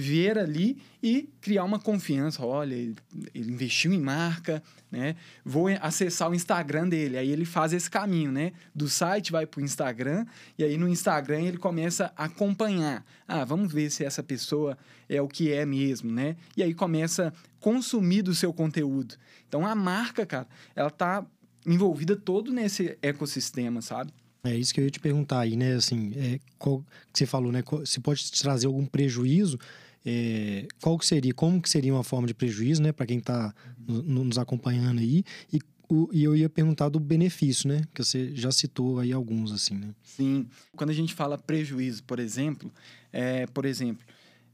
ver 0.00 0.38
ali 0.38 0.78
e 1.02 1.28
criar 1.40 1.64
uma 1.64 1.78
confiança. 1.78 2.44
Olha, 2.44 2.74
ele, 2.74 2.96
investiu 3.34 3.92
em 3.92 4.00
marca, 4.00 4.62
né? 4.90 5.14
Vou 5.44 5.68
acessar 5.80 6.30
o 6.30 6.34
Instagram 6.34 6.88
dele. 6.88 7.16
Aí 7.16 7.30
ele 7.30 7.44
faz 7.44 7.72
esse 7.72 7.88
caminho, 7.88 8.32
né? 8.32 8.52
Do 8.74 8.88
site 8.88 9.30
vai 9.30 9.46
para 9.46 9.60
o 9.60 9.64
Instagram 9.64 10.26
e 10.58 10.64
aí 10.64 10.76
no 10.76 10.88
Instagram 10.88 11.42
ele 11.42 11.58
começa 11.58 12.12
a 12.16 12.24
acompanhar. 12.24 13.04
Ah, 13.28 13.44
vamos 13.44 13.72
ver 13.72 13.90
se 13.90 14.04
essa 14.04 14.22
pessoa 14.22 14.76
é 15.08 15.20
o 15.20 15.28
que 15.28 15.52
é 15.52 15.64
mesmo, 15.64 16.10
né? 16.10 16.36
E 16.56 16.62
aí 16.62 16.74
começa 16.74 17.28
a 17.28 17.32
consumir 17.60 18.22
do 18.22 18.34
seu 18.34 18.52
conteúdo. 18.52 19.14
Então 19.48 19.66
a 19.66 19.74
marca, 19.74 20.24
cara, 20.24 20.48
ela 20.74 20.90
tá 20.90 21.24
envolvida 21.66 22.16
todo 22.16 22.52
nesse 22.52 22.96
ecossistema, 23.02 23.82
sabe? 23.82 24.12
É 24.42 24.56
isso 24.56 24.72
que 24.72 24.80
eu 24.80 24.84
ia 24.84 24.90
te 24.90 25.00
perguntar 25.00 25.40
aí, 25.40 25.54
né? 25.54 25.74
Assim, 25.74 26.12
é, 26.16 26.40
qual 26.58 26.80
que 27.12 27.18
você 27.18 27.26
falou, 27.26 27.52
né? 27.52 27.62
Se 27.84 28.00
pode 28.00 28.30
trazer 28.32 28.66
algum 28.66 28.86
prejuízo, 28.86 29.58
é, 30.04 30.66
qual 30.80 30.98
que 30.98 31.06
seria, 31.06 31.34
como 31.34 31.60
que 31.60 31.68
seria 31.68 31.92
uma 31.92 32.04
forma 32.04 32.26
de 32.26 32.34
prejuízo, 32.34 32.82
né? 32.82 32.92
Para 32.92 33.06
quem 33.06 33.18
está 33.18 33.54
no, 33.86 34.24
nos 34.24 34.38
acompanhando 34.38 35.00
aí 35.00 35.24
e, 35.52 35.60
o, 35.88 36.08
e 36.12 36.24
eu 36.24 36.36
ia 36.36 36.48
perguntar 36.48 36.88
do 36.88 37.00
benefício, 37.00 37.68
né? 37.68 37.82
Que 37.92 38.02
você 38.02 38.34
já 38.34 38.50
citou 38.50 38.98
aí 38.98 39.12
alguns, 39.12 39.52
assim, 39.52 39.74
né? 39.74 39.94
Sim. 40.02 40.46
Quando 40.76 40.90
a 40.90 40.94
gente 40.94 41.14
fala 41.14 41.36
prejuízo, 41.36 42.02
por 42.04 42.18
exemplo, 42.18 42.72
é, 43.12 43.46
por 43.46 43.64
exemplo, 43.64 44.04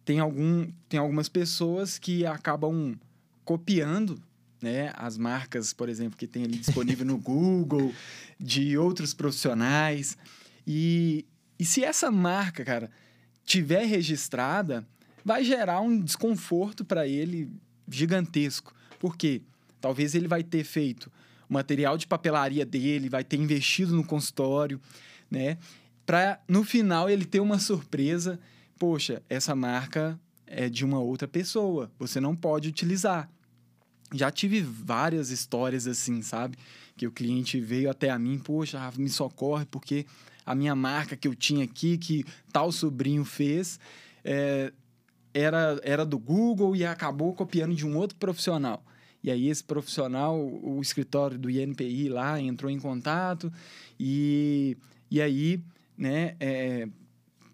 tem, 0.04 0.18
algum, 0.18 0.66
tem 0.88 0.98
algumas 0.98 1.28
pessoas 1.28 1.98
que 1.98 2.24
acabam 2.24 2.98
copiando 3.44 4.20
né, 4.60 4.92
as 4.96 5.16
marcas, 5.18 5.72
por 5.72 5.88
exemplo, 5.88 6.16
que 6.18 6.26
tem 6.26 6.44
ali 6.44 6.58
disponível 6.58 7.06
no 7.06 7.18
Google, 7.18 7.92
de 8.40 8.76
outros 8.76 9.14
profissionais. 9.14 10.16
E, 10.66 11.24
e 11.58 11.64
se 11.64 11.84
essa 11.84 12.10
marca, 12.10 12.64
cara, 12.64 12.90
tiver 13.44 13.84
registrada, 13.84 14.86
vai 15.26 15.42
gerar 15.42 15.80
um 15.80 16.00
desconforto 16.00 16.84
para 16.84 17.04
ele 17.04 17.50
gigantesco. 17.88 18.72
Por 18.96 19.16
quê? 19.16 19.42
Talvez 19.80 20.14
ele 20.14 20.28
vai 20.28 20.44
ter 20.44 20.62
feito 20.62 21.10
o 21.50 21.52
material 21.52 21.98
de 21.98 22.06
papelaria 22.06 22.64
dele, 22.64 23.08
vai 23.08 23.24
ter 23.24 23.36
investido 23.36 23.96
no 23.96 24.04
consultório, 24.04 24.80
né? 25.28 25.58
Para 26.06 26.40
no 26.46 26.62
final 26.62 27.10
ele 27.10 27.24
ter 27.24 27.40
uma 27.40 27.58
surpresa, 27.58 28.38
poxa, 28.78 29.20
essa 29.28 29.52
marca 29.52 30.16
é 30.46 30.68
de 30.68 30.84
uma 30.84 31.00
outra 31.00 31.26
pessoa, 31.26 31.90
você 31.98 32.20
não 32.20 32.36
pode 32.36 32.68
utilizar. 32.68 33.28
Já 34.14 34.30
tive 34.30 34.60
várias 34.60 35.30
histórias 35.30 35.88
assim, 35.88 36.22
sabe? 36.22 36.56
Que 36.96 37.04
o 37.04 37.10
cliente 37.10 37.60
veio 37.60 37.90
até 37.90 38.10
a 38.10 38.18
mim, 38.18 38.38
poxa, 38.38 38.78
me 38.96 39.08
socorre 39.08 39.64
porque 39.64 40.06
a 40.44 40.54
minha 40.54 40.76
marca 40.76 41.16
que 41.16 41.26
eu 41.26 41.34
tinha 41.34 41.64
aqui, 41.64 41.98
que 41.98 42.24
tal 42.52 42.70
sobrinho 42.70 43.24
fez, 43.24 43.80
é, 44.24 44.72
era, 45.36 45.78
era 45.82 46.06
do 46.06 46.18
Google 46.18 46.74
e 46.74 46.84
acabou 46.84 47.34
copiando 47.34 47.74
de 47.74 47.86
um 47.86 47.96
outro 47.96 48.16
profissional. 48.16 48.82
E 49.22 49.30
aí 49.30 49.48
esse 49.48 49.62
profissional, 49.62 50.38
o 50.38 50.80
escritório 50.80 51.38
do 51.38 51.50
INPI 51.50 52.08
lá 52.08 52.40
entrou 52.40 52.70
em 52.70 52.78
contato 52.78 53.52
e, 53.98 54.76
e 55.10 55.20
aí, 55.20 55.60
né, 55.98 56.36
é, 56.38 56.88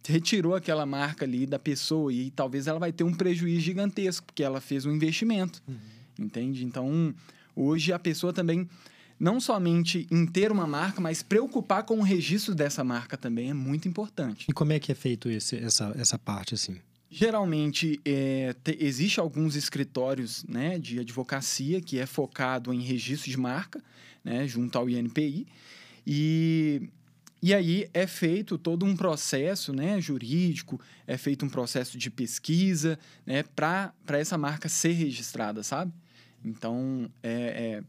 retirou 0.06 0.54
aquela 0.54 0.84
marca 0.84 1.24
ali 1.24 1.46
da 1.46 1.58
pessoa 1.58 2.12
e 2.12 2.30
talvez 2.30 2.66
ela 2.66 2.78
vai 2.78 2.92
ter 2.92 3.04
um 3.04 3.14
prejuízo 3.14 3.60
gigantesco 3.60 4.26
porque 4.26 4.42
ela 4.42 4.60
fez 4.60 4.84
um 4.84 4.92
investimento, 4.92 5.62
uhum. 5.66 5.76
entende? 6.18 6.64
Então, 6.64 7.14
hoje 7.56 7.92
a 7.92 7.98
pessoa 7.98 8.32
também 8.32 8.68
não 9.18 9.40
somente 9.40 10.06
em 10.10 10.26
ter 10.26 10.52
uma 10.52 10.66
marca, 10.66 11.00
mas 11.00 11.22
preocupar 11.22 11.84
com 11.84 11.98
o 11.98 12.02
registro 12.02 12.54
dessa 12.54 12.84
marca 12.84 13.16
também 13.16 13.50
é 13.50 13.54
muito 13.54 13.88
importante. 13.88 14.46
E 14.48 14.52
como 14.52 14.72
é 14.72 14.78
que 14.78 14.92
é 14.92 14.94
feito 14.94 15.28
esse, 15.30 15.56
essa, 15.56 15.94
essa 15.96 16.18
parte 16.18 16.54
assim? 16.54 16.78
Geralmente, 17.14 18.00
é, 18.06 18.54
te, 18.64 18.74
existe 18.80 19.20
alguns 19.20 19.54
escritórios 19.54 20.44
né, 20.44 20.78
de 20.78 20.98
advocacia 20.98 21.78
que 21.78 21.98
é 21.98 22.06
focado 22.06 22.72
em 22.72 22.80
registro 22.80 23.30
de 23.30 23.36
marca, 23.36 23.84
né, 24.24 24.48
junto 24.48 24.78
ao 24.78 24.88
INPI, 24.88 25.46
e, 26.06 26.88
e 27.42 27.52
aí 27.52 27.86
é 27.92 28.06
feito 28.06 28.56
todo 28.56 28.86
um 28.86 28.96
processo 28.96 29.74
né, 29.74 30.00
jurídico, 30.00 30.80
é 31.06 31.18
feito 31.18 31.44
um 31.44 31.50
processo 31.50 31.98
de 31.98 32.10
pesquisa 32.10 32.98
né, 33.26 33.42
para 33.42 33.92
essa 34.12 34.38
marca 34.38 34.66
ser 34.70 34.92
registrada, 34.92 35.62
sabe? 35.62 35.92
Então, 36.42 37.10
é, 37.22 37.82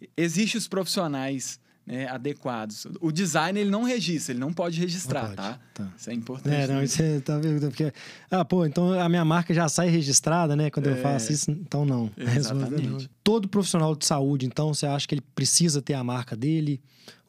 é, 0.00 0.06
existem 0.16 0.56
os 0.56 0.68
profissionais 0.68 1.58
né, 1.88 2.06
adequados. 2.06 2.86
O 3.00 3.10
design 3.10 3.58
ele 3.58 3.70
não 3.70 3.82
registra, 3.82 4.32
ele 4.34 4.40
não 4.40 4.52
pode 4.52 4.78
registrar, 4.78 5.28
não 5.28 5.34
pode, 5.34 5.36
tá? 5.36 5.60
tá? 5.72 5.92
Isso 5.96 6.10
é 6.10 6.12
importante. 6.12 6.54
É, 6.54 6.66
não, 6.66 6.82
isso 6.82 7.02
é, 7.02 7.20
tá 7.20 7.38
vendo? 7.38 7.66
Porque, 7.66 7.90
ah, 8.30 8.44
pô, 8.44 8.66
então 8.66 8.92
a 8.92 9.08
minha 9.08 9.24
marca 9.24 9.54
já 9.54 9.66
sai 9.70 9.88
registrada, 9.88 10.54
né? 10.54 10.68
Quando 10.68 10.88
é, 10.88 10.92
eu 10.92 10.96
faço 10.96 11.32
isso, 11.32 11.50
então 11.50 11.86
não. 11.86 12.10
Exatamente. 12.36 13.08
Todo 13.24 13.48
profissional 13.48 13.96
de 13.96 14.04
saúde, 14.04 14.44
então, 14.44 14.74
você 14.74 14.84
acha 14.84 15.08
que 15.08 15.14
ele 15.14 15.24
precisa 15.34 15.80
ter 15.80 15.94
a 15.94 16.04
marca 16.04 16.36
dele? 16.36 16.78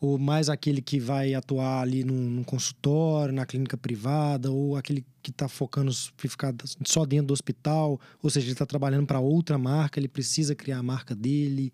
Ou 0.02 0.18
mais 0.18 0.50
aquele 0.50 0.82
que 0.82 1.00
vai 1.00 1.34
atuar 1.34 1.82
ali 1.82 2.04
num, 2.04 2.30
num 2.30 2.44
consultório, 2.44 3.34
na 3.34 3.46
clínica 3.46 3.78
privada, 3.78 4.52
ou 4.52 4.76
aquele 4.76 5.06
que 5.24 5.32
está 5.32 5.48
focando 5.48 5.92
ficar 6.18 6.54
só 6.86 7.06
dentro 7.06 7.28
do 7.28 7.34
hospital, 7.34 8.00
ou 8.22 8.30
seja, 8.30 8.46
ele 8.46 8.54
está 8.54 8.66
trabalhando 8.66 9.06
para 9.06 9.20
outra 9.20 9.58
marca, 9.58 10.00
ele 10.00 10.08
precisa 10.10 10.54
criar 10.54 10.80
a 10.80 10.84
marca 10.84 11.16
dele. 11.16 11.72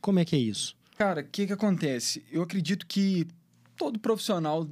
Como 0.00 0.18
é 0.18 0.24
que 0.24 0.36
é 0.36 0.38
isso? 0.38 0.78
Cara, 0.98 1.20
o 1.20 1.24
que, 1.24 1.46
que 1.46 1.52
acontece? 1.52 2.24
Eu 2.28 2.42
acredito 2.42 2.84
que 2.84 3.24
todo 3.76 4.00
profissional 4.00 4.68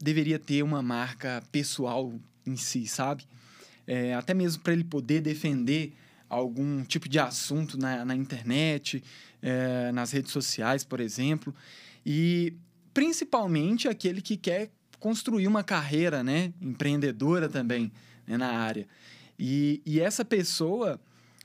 deveria 0.00 0.38
ter 0.38 0.62
uma 0.62 0.80
marca 0.80 1.42
pessoal 1.52 2.10
em 2.46 2.56
si, 2.56 2.86
sabe? 2.86 3.28
É, 3.86 4.14
até 4.14 4.32
mesmo 4.32 4.62
para 4.62 4.72
ele 4.72 4.82
poder 4.82 5.20
defender 5.20 5.92
algum 6.26 6.82
tipo 6.84 7.06
de 7.06 7.18
assunto 7.18 7.76
na, 7.76 8.02
na 8.02 8.16
internet, 8.16 9.04
é, 9.42 9.92
nas 9.92 10.10
redes 10.10 10.32
sociais, 10.32 10.84
por 10.84 11.00
exemplo. 11.00 11.54
E 12.04 12.54
principalmente 12.94 13.88
aquele 13.88 14.22
que 14.22 14.38
quer 14.38 14.70
construir 14.98 15.46
uma 15.46 15.62
carreira 15.62 16.24
né, 16.24 16.54
empreendedora 16.62 17.46
também 17.46 17.92
né, 18.26 18.38
na 18.38 18.52
área. 18.52 18.88
E, 19.38 19.82
e 19.84 20.00
essa 20.00 20.24
pessoa 20.24 20.98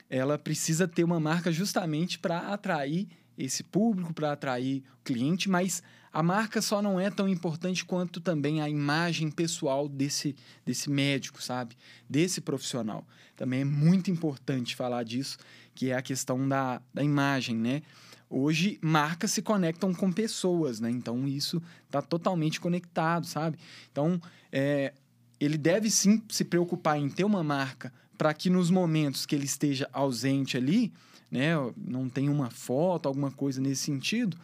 ela 0.09 0.37
precisa 0.37 0.87
ter 0.87 1.03
uma 1.03 1.19
marca 1.19 1.51
justamente 1.51 2.17
para 2.17 2.53
atrair 2.53 3.09
esse 3.37 3.63
público, 3.63 4.13
para 4.13 4.31
atrair 4.31 4.83
cliente, 5.03 5.49
mas 5.49 5.83
a 6.11 6.23
marca 6.23 6.61
só 6.61 6.81
não 6.81 6.99
é 6.99 7.11
tão 7.11 7.27
importante 7.27 7.85
quanto 7.85 8.19
também 8.19 8.61
a 8.61 8.67
imagem 8.67 9.29
pessoal 9.29 9.87
desse, 9.87 10.35
desse 10.65 10.89
médico, 10.89 11.41
sabe? 11.41 11.77
Desse 12.09 12.41
profissional. 12.41 13.05
Também 13.35 13.61
é 13.61 13.65
muito 13.65 14.09
importante 14.09 14.75
falar 14.75 15.03
disso, 15.03 15.37
que 15.75 15.91
é 15.91 15.95
a 15.95 16.01
questão 16.01 16.47
da, 16.47 16.81
da 16.91 17.03
imagem, 17.03 17.55
né? 17.55 17.83
Hoje, 18.29 18.77
marcas 18.81 19.31
se 19.31 19.41
conectam 19.41 19.93
com 19.93 20.11
pessoas, 20.11 20.79
né? 20.79 20.89
Então, 20.89 21.27
isso 21.27 21.61
está 21.85 22.01
totalmente 22.01 22.59
conectado, 22.59 23.25
sabe? 23.25 23.57
Então, 23.91 24.19
é, 24.51 24.93
ele 25.39 25.57
deve 25.57 25.89
sim 25.89 26.21
se 26.29 26.43
preocupar 26.43 26.97
em 26.97 27.09
ter 27.09 27.23
uma 27.23 27.43
marca 27.43 27.93
para 28.17 28.33
que 28.33 28.49
nos 28.49 28.69
momentos 28.69 29.25
que 29.25 29.35
ele 29.35 29.45
esteja 29.45 29.89
ausente 29.93 30.57
ali, 30.57 30.91
né, 31.29 31.51
não 31.75 32.09
tem 32.09 32.29
uma 32.29 32.49
foto, 32.49 33.07
alguma 33.07 33.31
coisa 33.31 33.61
nesse 33.61 33.83
sentido, 33.83 34.37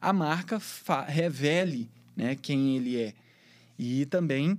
a 0.00 0.12
marca 0.12 0.60
revele 1.06 1.90
né, 2.16 2.34
quem 2.34 2.76
ele 2.76 2.96
é. 3.00 3.14
E 3.78 4.06
também, 4.06 4.58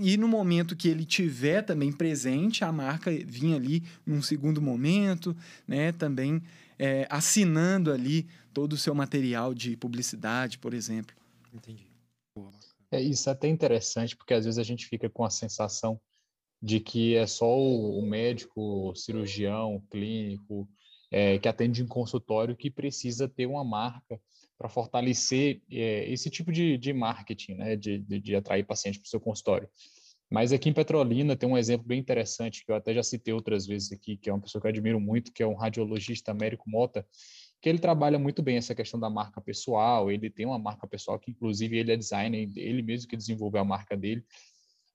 e 0.00 0.16
no 0.16 0.28
momento 0.28 0.76
que 0.76 0.88
ele 0.88 1.04
tiver 1.04 1.62
também 1.62 1.92
presente, 1.92 2.64
a 2.64 2.70
marca 2.70 3.10
vinha 3.10 3.56
ali 3.56 3.82
num 4.04 4.20
segundo 4.20 4.60
momento, 4.60 5.36
né, 5.66 5.92
também 5.92 6.42
é, 6.78 7.06
assinando 7.10 7.92
ali 7.92 8.26
todo 8.52 8.74
o 8.74 8.76
seu 8.76 8.94
material 8.94 9.54
de 9.54 9.76
publicidade, 9.76 10.58
por 10.58 10.74
exemplo. 10.74 11.16
Entendi. 11.52 11.86
É, 12.90 13.00
isso 13.00 13.28
é 13.28 13.32
até 13.32 13.48
interessante, 13.48 14.16
porque 14.16 14.32
às 14.32 14.44
vezes 14.44 14.58
a 14.58 14.62
gente 14.62 14.86
fica 14.86 15.10
com 15.10 15.24
a 15.24 15.30
sensação 15.30 16.00
de 16.60 16.80
que 16.80 17.14
é 17.14 17.26
só 17.26 17.56
o 17.56 18.02
médico, 18.02 18.92
cirurgião, 18.94 19.82
clínico, 19.90 20.68
é, 21.10 21.38
que 21.38 21.48
atende 21.48 21.82
em 21.82 21.86
consultório 21.86 22.56
que 22.56 22.70
precisa 22.70 23.28
ter 23.28 23.46
uma 23.46 23.64
marca 23.64 24.20
para 24.58 24.68
fortalecer 24.68 25.62
é, 25.70 26.10
esse 26.10 26.28
tipo 26.28 26.50
de, 26.50 26.76
de 26.76 26.92
marketing, 26.92 27.54
né, 27.54 27.76
de, 27.76 27.98
de, 27.98 28.20
de 28.20 28.36
atrair 28.36 28.64
paciente 28.64 28.98
para 28.98 29.06
o 29.06 29.10
seu 29.10 29.20
consultório. 29.20 29.68
Mas 30.30 30.52
aqui 30.52 30.68
em 30.68 30.74
Petrolina 30.74 31.36
tem 31.36 31.48
um 31.48 31.56
exemplo 31.56 31.86
bem 31.86 31.98
interessante 31.98 32.64
que 32.64 32.70
eu 32.70 32.76
até 32.76 32.92
já 32.92 33.02
citei 33.02 33.32
outras 33.32 33.66
vezes 33.66 33.92
aqui, 33.92 34.16
que 34.16 34.28
é 34.28 34.32
uma 34.32 34.42
pessoa 34.42 34.60
que 34.60 34.66
eu 34.66 34.70
admiro 34.70 35.00
muito, 35.00 35.32
que 35.32 35.42
é 35.42 35.46
um 35.46 35.54
radiologista 35.54 36.32
Américo 36.32 36.68
Mota, 36.68 37.06
que 37.62 37.68
ele 37.68 37.78
trabalha 37.78 38.18
muito 38.18 38.42
bem 38.42 38.56
essa 38.56 38.74
questão 38.74 39.00
da 39.00 39.08
marca 39.08 39.40
pessoal. 39.40 40.10
Ele 40.10 40.28
tem 40.28 40.44
uma 40.44 40.58
marca 40.58 40.86
pessoal 40.86 41.18
que, 41.18 41.30
inclusive, 41.30 41.78
ele 41.78 41.92
é 41.92 41.96
designer, 41.96 42.50
ele 42.56 42.82
mesmo 42.82 43.08
que 43.08 43.16
desenvolveu 43.16 43.62
a 43.62 43.64
marca 43.64 43.96
dele. 43.96 44.22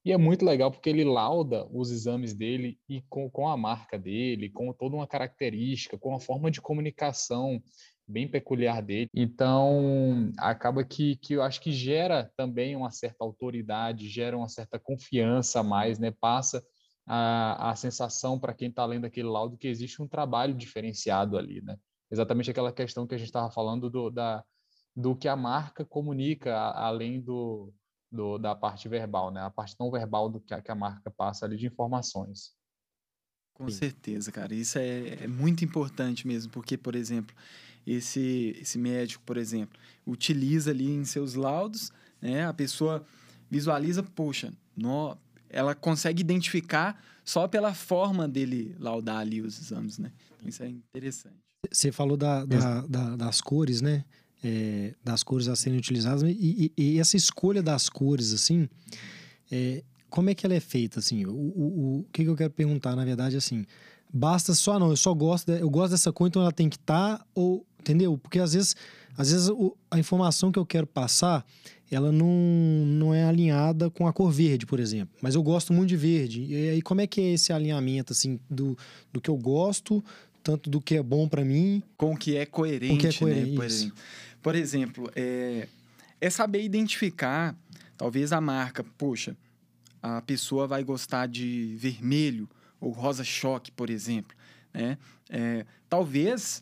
E 0.05 0.11
é 0.11 0.17
muito 0.17 0.43
legal 0.43 0.69
porque 0.69 0.89
ele 0.89 1.03
lauda 1.05 1.65
os 1.71 1.89
exames 1.89 2.33
dele 2.33 2.77
e 2.89 3.01
com, 3.09 3.29
com 3.29 3.47
a 3.47 3.55
marca 3.55 3.97
dele, 3.97 4.49
com 4.49 4.73
toda 4.73 4.95
uma 4.95 5.07
característica, 5.07 5.97
com 5.97 6.13
a 6.13 6.19
forma 6.19 6.51
de 6.51 6.59
comunicação 6.59 7.61
bem 8.05 8.27
peculiar 8.27 8.81
dele. 8.81 9.09
Então, 9.13 10.31
acaba 10.37 10.83
que, 10.83 11.15
que 11.15 11.33
eu 11.33 11.41
acho 11.41 11.61
que 11.61 11.71
gera 11.71 12.29
também 12.35 12.75
uma 12.75 12.91
certa 12.91 13.23
autoridade, 13.23 14.09
gera 14.09 14.37
uma 14.37 14.49
certa 14.49 14.77
confiança 14.77 15.61
a 15.61 15.63
mais, 15.63 15.97
né? 15.99 16.11
Passa 16.11 16.61
a, 17.07 17.71
a 17.71 17.75
sensação 17.75 18.37
para 18.37 18.53
quem 18.53 18.69
está 18.69 18.85
lendo 18.85 19.05
aquele 19.05 19.27
laudo 19.27 19.57
que 19.57 19.67
existe 19.67 20.01
um 20.01 20.07
trabalho 20.07 20.53
diferenciado 20.53 21.37
ali, 21.37 21.61
né? 21.61 21.77
Exatamente 22.11 22.51
aquela 22.51 22.73
questão 22.73 23.07
que 23.07 23.15
a 23.15 23.17
gente 23.17 23.27
estava 23.27 23.49
falando 23.49 23.89
do, 23.89 24.09
da, 24.09 24.43
do 24.95 25.15
que 25.15 25.27
a 25.29 25.35
marca 25.35 25.85
comunica, 25.85 26.55
além 26.55 27.21
do, 27.21 27.73
do, 28.13 28.37
da 28.37 28.55
parte 28.55 28.87
verbal, 28.87 29.31
né? 29.31 29.41
A 29.41 29.49
parte 29.49 29.75
não 29.79 29.89
verbal 29.89 30.29
do 30.29 30.39
que 30.39 30.53
a, 30.53 30.61
que 30.61 30.69
a 30.69 30.75
marca 30.75 31.09
passa 31.09 31.45
ali 31.45 31.57
de 31.57 31.65
informações. 31.65 32.53
Com 33.55 33.67
Sim. 33.67 33.77
certeza, 33.77 34.31
cara. 34.31 34.53
Isso 34.53 34.77
é, 34.77 35.23
é, 35.23 35.27
muito 35.27 35.65
importante 35.65 36.27
mesmo, 36.27 36.51
porque, 36.51 36.77
por 36.77 36.95
exemplo, 36.95 37.35
esse, 37.85 38.55
esse 38.61 38.77
médico, 38.77 39.23
por 39.25 39.35
exemplo, 39.35 39.79
utiliza 40.05 40.69
ali 40.69 40.91
em 40.91 41.03
seus 41.03 41.33
laudos, 41.33 41.91
né? 42.21 42.45
A 42.45 42.53
pessoa 42.53 43.03
visualiza, 43.49 44.03
poxa, 44.03 44.53
no, 44.77 45.17
ela 45.49 45.73
consegue 45.73 46.21
identificar 46.21 47.03
só 47.25 47.47
pela 47.47 47.73
forma 47.73 48.27
dele 48.27 48.75
laudar 48.79 49.17
ali 49.17 49.41
os 49.41 49.59
exames, 49.59 49.97
né? 49.97 50.11
Então, 50.35 50.49
isso 50.49 50.63
é 50.63 50.69
interessante. 50.69 51.37
Você 51.71 51.91
falou 51.91 52.17
da, 52.17 52.45
da, 52.45 52.81
da, 52.81 53.15
das 53.15 53.41
cores, 53.41 53.81
né? 53.81 54.05
É, 54.43 54.93
das 55.03 55.23
cores 55.23 55.47
a 55.47 55.55
serem 55.55 55.77
utilizadas 55.77 56.23
e, 56.23 56.71
e, 56.77 56.83
e, 56.95 56.99
essa 56.99 57.15
escolha 57.15 57.63
das 57.63 57.89
cores 57.89 58.33
assim 58.33 58.67
é, 59.51 59.83
como 60.13 60.29
é 60.29 60.35
que 60.35 60.45
ela 60.45 60.53
é 60.53 60.59
feita, 60.59 60.99
assim? 60.99 61.25
O, 61.25 61.31
o, 61.31 61.99
o 61.99 62.05
que, 62.13 62.23
que 62.23 62.29
eu 62.29 62.35
quero 62.35 62.51
perguntar, 62.51 62.95
na 62.95 63.03
verdade, 63.03 63.35
assim, 63.35 63.65
basta 64.13 64.53
só, 64.53 64.77
não, 64.77 64.91
eu 64.91 64.95
só 64.95 65.11
gosto, 65.11 65.51
de, 65.51 65.59
eu 65.59 65.69
gosto 65.71 65.91
dessa 65.91 66.11
cor, 66.11 66.27
então 66.27 66.39
ela 66.39 66.51
tem 66.51 66.69
que 66.69 66.75
estar, 66.75 67.17
tá, 67.17 67.25
ou, 67.33 67.65
entendeu? 67.79 68.15
Porque 68.15 68.37
às 68.37 68.53
vezes, 68.53 68.75
às 69.17 69.31
vezes 69.31 69.49
o, 69.49 69.75
a 69.89 69.97
informação 69.97 70.51
que 70.51 70.59
eu 70.59 70.65
quero 70.67 70.85
passar, 70.85 71.43
ela 71.89 72.11
não, 72.11 72.27
não 72.27 73.11
é 73.11 73.23
alinhada 73.23 73.89
com 73.89 74.07
a 74.07 74.13
cor 74.13 74.31
verde, 74.31 74.67
por 74.67 74.79
exemplo. 74.79 75.15
Mas 75.19 75.33
eu 75.33 75.41
gosto 75.41 75.73
muito 75.73 75.89
de 75.89 75.97
verde. 75.97 76.43
E 76.43 76.69
aí, 76.69 76.81
como 76.83 77.01
é 77.01 77.07
que 77.07 77.19
é 77.19 77.33
esse 77.33 77.51
alinhamento, 77.51 78.13
assim, 78.13 78.39
do, 78.47 78.77
do 79.11 79.19
que 79.19 79.31
eu 79.31 79.37
gosto, 79.37 80.03
tanto 80.43 80.69
do 80.69 80.79
que 80.79 80.95
é 80.95 81.01
bom 81.01 81.27
para 81.27 81.43
mim... 81.43 81.81
Com 81.97 82.13
o 82.13 82.17
que 82.17 82.37
é 82.37 82.45
coerente, 82.45 82.93
com 82.93 82.97
que 82.99 83.07
é 83.07 83.13
coerente, 83.13 83.57
né? 83.57 83.91
Por 84.43 84.55
exemplo, 84.55 85.09
é, 85.15 85.69
é 86.19 86.29
saber 86.29 86.63
identificar, 86.63 87.55
talvez 87.97 88.33
a 88.33 88.41
marca, 88.41 88.83
poxa, 88.97 89.37
a 90.01 90.21
pessoa 90.21 90.67
vai 90.67 90.83
gostar 90.83 91.27
de 91.27 91.75
vermelho 91.77 92.49
ou 92.77 92.91
rosa 92.91 93.23
choque, 93.23 93.71
por 93.71 93.89
exemplo, 93.89 94.35
né? 94.73 94.97
É, 95.29 95.65
talvez 95.87 96.61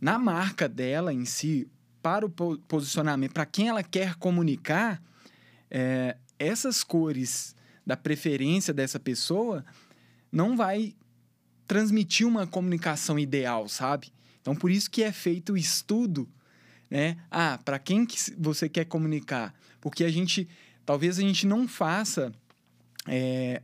na 0.00 0.18
marca 0.18 0.68
dela 0.68 1.14
em 1.14 1.24
si, 1.24 1.68
para 2.02 2.26
o 2.26 2.30
posicionamento, 2.30 3.32
para 3.32 3.46
quem 3.46 3.68
ela 3.68 3.84
quer 3.84 4.16
comunicar, 4.16 5.00
é, 5.70 6.16
essas 6.36 6.82
cores 6.82 7.54
da 7.86 7.96
preferência 7.96 8.74
dessa 8.74 8.98
pessoa 8.98 9.64
não 10.32 10.56
vai 10.56 10.96
transmitir 11.66 12.26
uma 12.26 12.44
comunicação 12.46 13.18
ideal, 13.18 13.68
sabe? 13.68 14.12
Então, 14.40 14.56
por 14.56 14.70
isso 14.70 14.90
que 14.90 15.02
é 15.02 15.12
feito 15.12 15.52
o 15.52 15.56
estudo, 15.56 16.28
né? 16.90 17.16
Ah, 17.30 17.58
para 17.64 17.78
quem 17.78 18.04
que 18.04 18.18
você 18.36 18.68
quer 18.68 18.84
comunicar? 18.84 19.54
Porque 19.80 20.04
a 20.04 20.10
gente, 20.10 20.48
talvez 20.84 21.18
a 21.18 21.22
gente 21.22 21.46
não 21.46 21.68
faça, 21.68 22.32
é, 23.06 23.62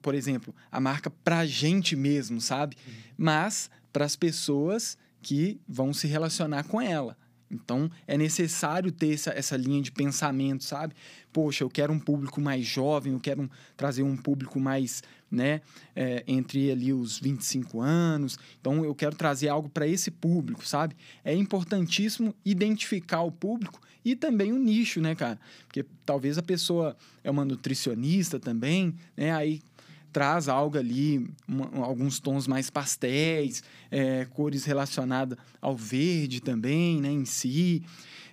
por 0.00 0.14
exemplo, 0.14 0.54
a 0.70 0.80
marca 0.80 1.10
para 1.10 1.40
a 1.40 1.46
gente 1.46 1.96
mesmo, 1.96 2.40
sabe? 2.40 2.76
Uhum. 2.86 2.92
Mas 3.18 3.70
para 3.92 4.04
as 4.04 4.16
pessoas 4.16 4.96
que 5.20 5.60
vão 5.68 5.92
se 5.92 6.06
relacionar 6.06 6.64
com 6.64 6.80
ela. 6.80 7.16
Então, 7.50 7.90
é 8.06 8.16
necessário 8.16 8.92
ter 8.92 9.14
essa, 9.14 9.30
essa 9.30 9.56
linha 9.56 9.82
de 9.82 9.90
pensamento, 9.90 10.62
sabe? 10.62 10.94
Poxa, 11.32 11.64
eu 11.64 11.68
quero 11.68 11.92
um 11.92 11.98
público 11.98 12.40
mais 12.40 12.64
jovem, 12.64 13.12
eu 13.12 13.20
quero 13.20 13.42
um, 13.42 13.48
trazer 13.76 14.04
um 14.04 14.16
público 14.16 14.60
mais, 14.60 15.02
né, 15.30 15.60
é, 15.94 16.22
entre 16.28 16.70
ali 16.70 16.92
os 16.92 17.18
25 17.18 17.80
anos. 17.80 18.38
Então, 18.60 18.84
eu 18.84 18.94
quero 18.94 19.16
trazer 19.16 19.48
algo 19.48 19.68
para 19.68 19.86
esse 19.86 20.10
público, 20.10 20.66
sabe? 20.66 20.96
É 21.24 21.34
importantíssimo 21.34 22.34
identificar 22.44 23.22
o 23.22 23.32
público 23.32 23.80
e 24.04 24.14
também 24.16 24.52
o 24.52 24.58
nicho, 24.58 25.00
né, 25.00 25.14
cara? 25.14 25.38
Porque 25.66 25.84
talvez 26.06 26.38
a 26.38 26.42
pessoa 26.42 26.96
é 27.22 27.30
uma 27.30 27.44
nutricionista 27.44 28.38
também, 28.38 28.94
né? 29.16 29.32
Aí 29.32 29.60
traz 30.12 30.48
algo 30.48 30.78
ali, 30.78 31.28
uma, 31.46 31.84
alguns 31.84 32.18
tons 32.20 32.46
mais 32.46 32.70
pastéis, 32.70 33.62
é, 33.90 34.24
cores 34.26 34.64
relacionadas 34.64 35.38
ao 35.60 35.76
verde 35.76 36.40
também, 36.40 37.00
né, 37.00 37.10
em 37.10 37.24
si. 37.24 37.82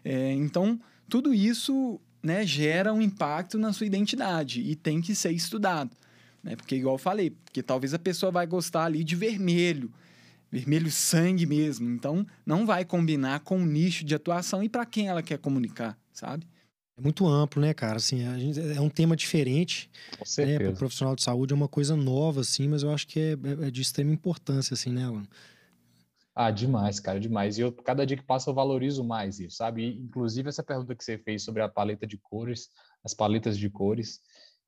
É, 0.03 0.31
então, 0.33 0.79
tudo 1.09 1.33
isso 1.33 1.99
né, 2.21 2.45
gera 2.45 2.93
um 2.93 3.01
impacto 3.01 3.57
na 3.57 3.71
sua 3.71 3.87
identidade 3.87 4.61
e 4.61 4.75
tem 4.75 5.01
que 5.01 5.15
ser 5.15 5.31
estudado. 5.31 5.95
Né? 6.43 6.55
Porque, 6.55 6.75
igual 6.75 6.95
eu 6.95 6.99
falei, 6.99 7.31
porque 7.31 7.63
talvez 7.63 7.93
a 7.93 7.99
pessoa 7.99 8.31
vai 8.31 8.45
gostar 8.47 8.85
ali 8.85 9.03
de 9.03 9.15
vermelho, 9.15 9.91
vermelho 10.51 10.91
sangue 10.91 11.45
mesmo. 11.45 11.89
Então, 11.89 12.25
não 12.45 12.65
vai 12.65 12.85
combinar 12.85 13.41
com 13.41 13.57
o 13.61 13.65
nicho 13.65 14.05
de 14.05 14.15
atuação 14.15 14.63
e 14.63 14.69
para 14.69 14.85
quem 14.85 15.07
ela 15.07 15.21
quer 15.21 15.37
comunicar, 15.37 15.97
sabe? 16.11 16.45
É 16.97 17.01
muito 17.01 17.27
amplo, 17.27 17.61
né, 17.61 17.73
cara? 17.73 17.97
Assim, 17.97 18.19
gente, 18.39 18.59
é 18.75 18.81
um 18.81 18.89
tema 18.89 19.15
diferente. 19.15 19.89
Com 20.17 20.25
certeza. 20.25 20.59
Né? 20.59 20.65
Para 20.65 20.73
o 20.73 20.77
profissional 20.77 21.15
de 21.15 21.23
saúde 21.23 21.53
é 21.53 21.55
uma 21.55 21.67
coisa 21.67 21.95
nova, 21.95 22.41
assim, 22.41 22.67
mas 22.67 22.81
eu 22.81 22.91
acho 22.91 23.07
que 23.07 23.19
é, 23.19 23.31
é, 23.33 23.67
é 23.67 23.71
de 23.71 23.81
extrema 23.81 24.11
importância, 24.11 24.73
assim, 24.73 24.91
né, 24.91 25.05
Alan? 25.05 25.27
Ah, 26.33 26.51
demais, 26.51 26.99
cara, 26.99 27.19
demais. 27.19 27.57
E 27.57 27.61
eu, 27.61 27.71
cada 27.71 28.05
dia 28.05 28.17
que 28.17 28.23
passa, 28.23 28.49
eu 28.49 28.53
valorizo 28.53 29.03
mais 29.03 29.39
isso, 29.39 29.57
sabe? 29.57 29.83
E, 29.83 29.99
inclusive, 29.99 30.49
essa 30.49 30.63
pergunta 30.63 30.95
que 30.95 31.03
você 31.03 31.17
fez 31.17 31.43
sobre 31.43 31.61
a 31.61 31.69
paleta 31.69 32.05
de 32.07 32.17
cores, 32.17 32.69
as 33.03 33.13
paletas 33.13 33.57
de 33.57 33.69
cores, 33.69 34.19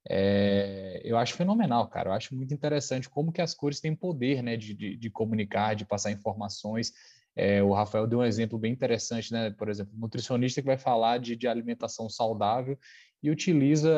é, 0.08 1.02
eu 1.04 1.18
acho 1.18 1.34
fenomenal, 1.36 1.88
cara. 1.88 2.10
Eu 2.10 2.13
acho 2.13 2.36
muito 2.36 2.54
interessante 2.54 3.10
como 3.10 3.32
que 3.32 3.42
as 3.42 3.54
cores 3.54 3.80
têm 3.80 3.96
poder, 3.96 4.42
né, 4.42 4.56
de, 4.56 4.74
de, 4.74 4.96
de 4.96 5.10
comunicar, 5.10 5.76
de 5.76 5.86
passar 5.86 6.12
informações. 6.12 6.94
É, 7.36 7.63
o 7.63 7.74
Rafael 7.74 8.08
deu 8.08 8.20
um 8.20 8.26
exemplo 8.26 8.58
bem 8.58 8.72
interessante, 8.72 9.32
né? 9.32 9.50
Por 9.52 9.70
exemplo, 9.70 9.94
nutricionista 9.98 10.62
que 10.62 10.68
vai 10.68 10.78
falar 10.78 11.20
de, 11.20 11.36
de 11.36 11.48
alimentação 11.48 12.10
saudável 12.10 12.78
e 13.22 13.30
utiliza, 13.30 13.92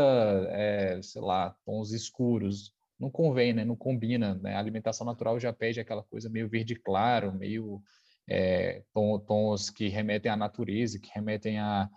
é, 0.49 0.99
sei 1.01 1.21
lá, 1.21 1.55
tons 1.65 1.91
escuros. 1.91 2.73
Não 2.99 3.09
convém, 3.09 3.53
né? 3.53 3.65
Não 3.65 3.75
combina. 3.75 4.35
Né? 4.35 4.55
A 4.55 4.59
alimentação 4.59 5.05
natural 5.05 5.39
já 5.39 5.51
pede 5.51 5.79
aquela 5.79 6.03
coisa 6.03 6.29
meio 6.29 6.47
verde 6.47 6.75
claro, 6.75 7.33
meio 7.33 7.81
é, 8.29 8.83
tons 9.27 9.69
que 9.69 9.87
remetem 9.87 10.31
à 10.31 10.35
natureza, 10.35 10.99
que 10.99 11.09
remetem 11.13 11.59
a, 11.59 11.89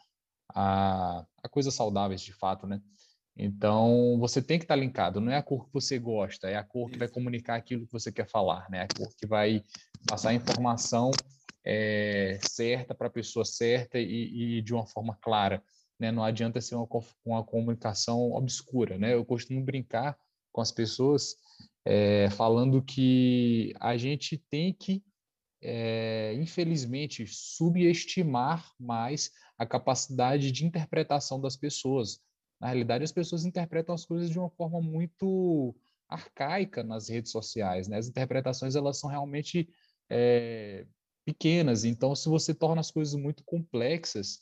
a, 0.54 1.26
a 1.42 1.48
coisas 1.48 1.74
saudáveis 1.74 2.22
de 2.22 2.32
fato, 2.32 2.66
né? 2.66 2.80
Então, 3.36 4.16
você 4.18 4.40
tem 4.40 4.58
que 4.58 4.64
estar 4.64 4.76
linkado. 4.76 5.20
Não 5.20 5.32
é 5.32 5.36
a 5.36 5.42
cor 5.42 5.66
que 5.66 5.72
você 5.72 5.98
gosta, 5.98 6.48
é 6.48 6.56
a 6.56 6.62
cor 6.62 6.88
que 6.88 6.98
vai 6.98 7.08
comunicar 7.08 7.56
aquilo 7.56 7.86
que 7.86 7.92
você 7.92 8.12
quer 8.12 8.28
falar, 8.28 8.68
né? 8.70 8.82
A 8.82 8.88
cor 8.96 9.12
que 9.16 9.26
vai 9.26 9.64
passar 10.08 10.30
a 10.30 10.34
informação 10.34 11.10
é, 11.64 12.38
certa 12.48 12.94
para 12.94 13.08
a 13.08 13.10
pessoa 13.10 13.44
certa 13.44 13.98
e, 13.98 14.58
e, 14.58 14.62
de 14.62 14.74
uma 14.74 14.86
forma 14.86 15.16
clara. 15.20 15.62
Né? 15.98 16.12
Não 16.12 16.22
adianta 16.22 16.60
ser 16.60 16.74
uma, 16.74 16.86
uma 17.24 17.42
comunicação 17.42 18.32
obscura. 18.32 18.98
Né? 18.98 19.14
Eu 19.14 19.24
costumo 19.24 19.64
brincar 19.64 20.16
com 20.52 20.60
as 20.60 20.70
pessoas 20.70 21.34
é, 21.84 22.28
falando 22.30 22.82
que 22.82 23.74
a 23.80 23.96
gente 23.96 24.38
tem 24.50 24.72
que, 24.72 25.02
é, 25.62 26.34
infelizmente, 26.34 27.26
subestimar 27.26 28.70
mais 28.78 29.30
a 29.58 29.66
capacidade 29.66 30.52
de 30.52 30.64
interpretação 30.64 31.40
das 31.40 31.56
pessoas. 31.56 32.20
Na 32.60 32.68
realidade, 32.68 33.04
as 33.04 33.12
pessoas 33.12 33.44
interpretam 33.44 33.94
as 33.94 34.04
coisas 34.04 34.30
de 34.30 34.38
uma 34.38 34.50
forma 34.50 34.80
muito 34.80 35.74
arcaica 36.08 36.82
nas 36.82 37.08
redes 37.08 37.32
sociais. 37.32 37.88
Né? 37.88 37.98
As 37.98 38.08
interpretações 38.08 38.76
elas 38.76 38.98
são 38.98 39.10
realmente 39.10 39.68
é, 40.10 40.86
pequenas. 41.24 41.84
Então, 41.84 42.14
se 42.14 42.28
você 42.28 42.54
torna 42.54 42.80
as 42.80 42.90
coisas 42.90 43.14
muito 43.14 43.42
complexas, 43.44 44.40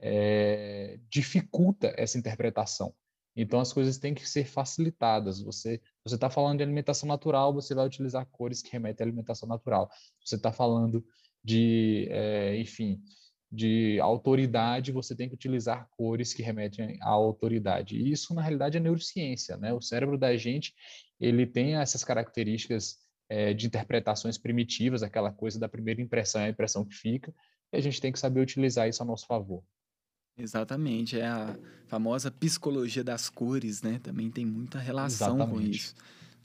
é, 0.00 0.98
dificulta 1.08 1.94
essa 1.96 2.18
interpretação. 2.18 2.94
Então, 3.34 3.60
as 3.60 3.72
coisas 3.72 3.98
têm 3.98 4.14
que 4.14 4.28
ser 4.28 4.46
facilitadas. 4.46 5.40
Você 5.42 5.80
você 6.04 6.14
está 6.14 6.30
falando 6.30 6.58
de 6.58 6.62
alimentação 6.64 7.08
natural, 7.08 7.52
você 7.52 7.74
vai 7.74 7.86
utilizar 7.86 8.26
cores 8.26 8.62
que 8.62 8.70
remetem 8.70 9.04
à 9.04 9.06
alimentação 9.06 9.48
natural. 9.48 9.90
Você 10.24 10.36
está 10.36 10.52
falando 10.52 11.04
de, 11.44 12.08
é, 12.10 12.56
enfim, 12.58 13.02
de 13.50 13.98
autoridade, 14.00 14.92
você 14.92 15.14
tem 15.14 15.28
que 15.28 15.34
utilizar 15.34 15.88
cores 15.90 16.34
que 16.34 16.42
remetem 16.42 16.98
à 17.00 17.08
autoridade. 17.08 17.96
E 17.96 18.10
isso, 18.10 18.34
na 18.34 18.42
realidade, 18.42 18.76
é 18.76 18.80
neurociência, 18.80 19.56
né? 19.56 19.72
O 19.72 19.80
cérebro 19.80 20.18
da 20.18 20.36
gente, 20.36 20.74
ele 21.20 21.46
tem 21.46 21.76
essas 21.76 22.02
características 22.02 22.98
é, 23.28 23.54
de 23.54 23.66
interpretações 23.66 24.38
primitivas, 24.38 25.02
aquela 25.02 25.32
coisa 25.32 25.58
da 25.58 25.68
primeira 25.68 26.00
impressão 26.00 26.40
é 26.40 26.46
a 26.46 26.50
impressão 26.50 26.84
que 26.84 26.94
fica, 26.94 27.32
e 27.72 27.76
a 27.76 27.80
gente 27.80 28.00
tem 28.00 28.12
que 28.12 28.18
saber 28.18 28.40
utilizar 28.40 28.88
isso 28.88 29.02
a 29.02 29.06
nosso 29.06 29.26
favor. 29.26 29.62
Exatamente, 30.38 31.18
é 31.18 31.26
a 31.26 31.56
famosa 31.86 32.30
psicologia 32.30 33.02
das 33.02 33.30
cores, 33.30 33.80
né? 33.80 33.98
Também 34.02 34.30
tem 34.30 34.44
muita 34.44 34.78
relação 34.78 35.36
Exatamente. 35.36 35.64
com 35.64 35.70
isso. 35.70 35.94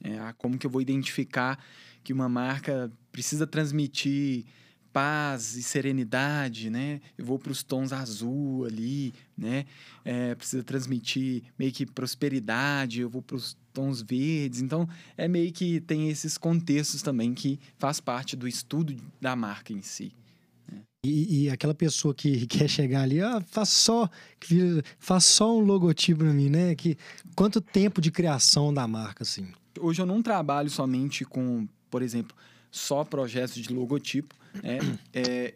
É, 0.03 0.33
como 0.37 0.57
que 0.57 0.65
eu 0.65 0.71
vou 0.71 0.81
identificar 0.81 1.63
que 2.03 2.13
uma 2.13 2.29
marca 2.29 2.91
precisa 3.11 3.45
transmitir 3.45 4.45
paz 4.93 5.55
e 5.55 5.63
serenidade, 5.63 6.69
né? 6.69 7.01
Eu 7.17 7.25
vou 7.25 7.39
para 7.39 7.51
os 7.51 7.63
tons 7.63 7.93
azul 7.93 8.65
ali, 8.65 9.13
né? 9.37 9.65
É, 10.03 10.35
precisa 10.35 10.63
transmitir 10.63 11.43
meio 11.57 11.71
que 11.71 11.85
prosperidade, 11.85 13.01
eu 13.01 13.09
vou 13.09 13.21
para 13.21 13.35
os 13.35 13.57
tons 13.73 14.01
verdes. 14.01 14.61
Então, 14.61 14.87
é 15.17 15.27
meio 15.27 15.51
que 15.51 15.79
tem 15.81 16.09
esses 16.09 16.37
contextos 16.37 17.01
também 17.01 17.33
que 17.33 17.59
faz 17.77 17.99
parte 17.99 18.35
do 18.35 18.47
estudo 18.47 18.95
da 19.19 19.35
marca 19.35 19.73
em 19.73 19.81
si. 19.81 20.11
Né? 20.71 20.81
E, 21.05 21.45
e, 21.45 21.49
aquela 21.49 21.73
pessoa 21.73 22.13
que 22.13 22.45
quer 22.47 22.67
chegar 22.67 23.01
ali, 23.01 23.21
ah, 23.21 23.41
faz 23.47 23.69
só, 23.69 24.09
faz 24.99 25.25
só 25.25 25.57
um 25.57 25.61
logotipo 25.61 26.19
para 26.19 26.33
mim, 26.33 26.49
né? 26.49 26.75
Que 26.75 26.97
quanto 27.35 27.61
tempo 27.61 28.01
de 28.01 28.11
criação 28.11 28.73
da 28.73 28.87
marca 28.87 29.23
assim? 29.23 29.47
Hoje 29.79 30.01
eu 30.01 30.05
não 30.05 30.21
trabalho 30.21 30.69
somente 30.69 31.23
com, 31.23 31.67
por 31.89 32.01
exemplo, 32.01 32.35
só 32.71 33.03
projetos 33.03 33.55
de 33.55 33.73
logotipo, 33.73 34.35
né? 34.63 34.79
É, 35.13 35.55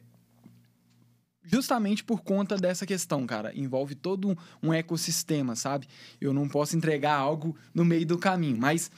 justamente 1.45 2.03
por 2.03 2.21
conta 2.23 2.57
dessa 2.57 2.85
questão, 2.85 3.25
cara. 3.25 3.51
Envolve 3.55 3.95
todo 3.95 4.37
um, 4.61 4.73
ecossistema, 4.73 5.55
sabe? 5.55 5.87
Eu 6.19 6.33
não 6.33 6.49
posso 6.49 6.75
entregar 6.75 7.15
algo 7.15 7.55
no 7.73 7.85
meio 7.85 8.05
do 8.05 8.17
caminho, 8.17 8.57
mas 8.57 8.91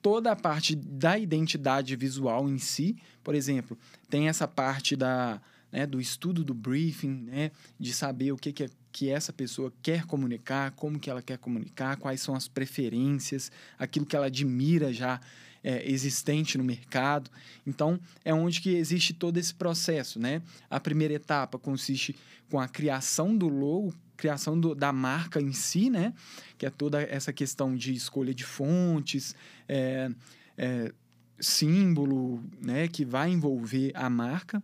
toda 0.00 0.30
a 0.30 0.36
parte 0.36 0.76
da 0.76 1.18
identidade 1.18 1.96
visual 1.96 2.48
em 2.48 2.58
si, 2.58 2.96
por 3.22 3.34
exemplo, 3.34 3.76
tem 4.08 4.28
essa 4.28 4.46
parte 4.46 4.94
da, 4.94 5.40
né, 5.72 5.86
do 5.86 6.00
estudo 6.00 6.44
do 6.44 6.52
briefing, 6.52 7.24
né, 7.24 7.50
de 7.80 7.92
saber 7.92 8.30
o 8.32 8.36
que, 8.36 8.52
que 8.52 8.64
é 8.64 8.68
que 8.92 9.10
essa 9.10 9.32
pessoa 9.32 9.72
quer 9.82 10.06
comunicar, 10.06 10.70
como 10.70 11.00
que 11.00 11.10
ela 11.10 11.20
quer 11.20 11.36
comunicar, 11.36 11.96
quais 11.96 12.20
são 12.20 12.36
as 12.36 12.46
preferências, 12.46 13.50
aquilo 13.76 14.06
que 14.06 14.14
ela 14.14 14.26
admira 14.26 14.92
já 14.92 15.20
é, 15.64 15.90
existente 15.90 16.58
no 16.58 16.62
mercado. 16.62 17.30
Então, 17.66 17.98
é 18.22 18.34
onde 18.34 18.60
que 18.60 18.76
existe 18.76 19.14
todo 19.14 19.38
esse 19.38 19.54
processo, 19.54 20.20
né? 20.20 20.42
A 20.68 20.78
primeira 20.78 21.14
etapa 21.14 21.58
consiste 21.58 22.14
com 22.50 22.60
a 22.60 22.68
criação 22.68 23.34
do 23.34 23.48
logo, 23.48 23.94
criação 24.16 24.60
do, 24.60 24.74
da 24.74 24.92
marca 24.92 25.40
em 25.40 25.52
si, 25.52 25.88
né? 25.88 26.12
Que 26.58 26.66
é 26.66 26.70
toda 26.70 27.02
essa 27.02 27.32
questão 27.32 27.74
de 27.74 27.94
escolha 27.94 28.34
de 28.34 28.44
fontes, 28.44 29.34
é, 29.66 30.10
é, 30.58 30.92
símbolo, 31.40 32.44
né? 32.60 32.86
Que 32.86 33.04
vai 33.04 33.30
envolver 33.30 33.90
a 33.94 34.10
marca. 34.10 34.62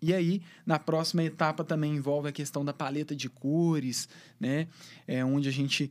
E 0.00 0.14
aí, 0.14 0.42
na 0.64 0.78
próxima 0.78 1.24
etapa 1.24 1.64
também 1.64 1.96
envolve 1.96 2.28
a 2.28 2.32
questão 2.32 2.64
da 2.64 2.72
paleta 2.72 3.14
de 3.14 3.28
cores, 3.28 4.08
né? 4.38 4.66
É 5.06 5.24
onde 5.24 5.48
a 5.48 5.52
gente 5.52 5.90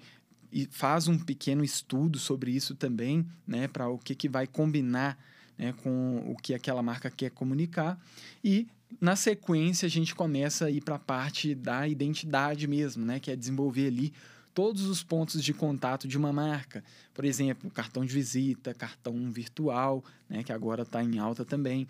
faz 0.71 1.07
um 1.07 1.17
pequeno 1.17 1.63
estudo 1.63 2.17
sobre 2.17 2.51
isso 2.51 2.75
também, 2.75 3.25
né? 3.45 3.67
Para 3.67 3.89
o 3.89 3.97
que, 3.97 4.15
que 4.15 4.29
vai 4.29 4.47
combinar 4.47 5.17
né, 5.57 5.73
com 5.73 6.23
o 6.31 6.35
que 6.35 6.53
aquela 6.53 6.81
marca 6.81 7.09
quer 7.09 7.31
comunicar. 7.31 7.99
E, 8.43 8.67
na 9.01 9.15
sequência, 9.15 9.85
a 9.85 9.89
gente 9.89 10.15
começa 10.15 10.65
a 10.65 10.71
ir 10.71 10.81
para 10.81 10.95
a 10.95 10.99
parte 10.99 11.53
da 11.53 11.87
identidade 11.87 12.67
mesmo, 12.67 13.05
né? 13.05 13.19
Que 13.19 13.31
é 13.31 13.35
desenvolver 13.35 13.87
ali 13.87 14.13
todos 14.55 14.85
os 14.85 15.03
pontos 15.03 15.43
de 15.43 15.53
contato 15.53 16.07
de 16.07 16.17
uma 16.17 16.31
marca. 16.31 16.81
Por 17.13 17.25
exemplo, 17.25 17.69
cartão 17.69 18.05
de 18.05 18.13
visita, 18.13 18.73
cartão 18.73 19.29
virtual, 19.29 20.01
né, 20.29 20.43
que 20.43 20.53
agora 20.53 20.83
está 20.83 21.03
em 21.03 21.19
alta 21.19 21.43
também, 21.43 21.85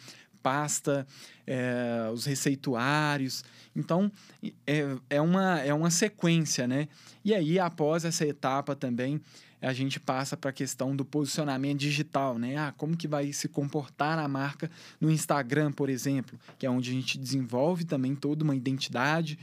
pasta, 0.45 1.07
é, 1.47 2.07
os 2.13 2.23
receituários. 2.25 3.43
Então, 3.75 4.11
é, 4.67 4.95
é, 5.09 5.19
uma, 5.19 5.59
é 5.59 5.73
uma 5.73 5.89
sequência, 5.89 6.67
né? 6.67 6.87
E 7.23 7.33
aí, 7.33 7.57
após 7.57 8.05
essa 8.05 8.23
etapa 8.23 8.75
também, 8.75 9.19
a 9.59 9.73
gente 9.73 9.99
passa 9.99 10.37
para 10.37 10.51
a 10.51 10.53
questão 10.53 10.95
do 10.95 11.03
posicionamento 11.03 11.79
digital, 11.79 12.37
né? 12.37 12.55
Ah, 12.57 12.71
como 12.77 12.95
que 12.95 13.07
vai 13.07 13.33
se 13.33 13.47
comportar 13.47 14.19
a 14.19 14.27
marca 14.27 14.69
no 15.01 15.09
Instagram, 15.09 15.71
por 15.71 15.89
exemplo, 15.89 16.39
que 16.59 16.67
é 16.67 16.69
onde 16.69 16.91
a 16.91 16.93
gente 16.93 17.17
desenvolve 17.17 17.85
também 17.85 18.13
toda 18.13 18.43
uma 18.43 18.55
identidade. 18.55 19.39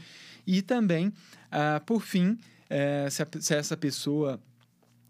E 0.47 0.63
também, 0.63 1.13
ah, 1.51 1.83
por 1.85 2.01
fim, 2.01 2.39
é, 2.71 3.09
se, 3.11 3.25
a, 3.25 3.27
se 3.41 3.55
essa 3.57 3.77
pessoa 3.77 4.41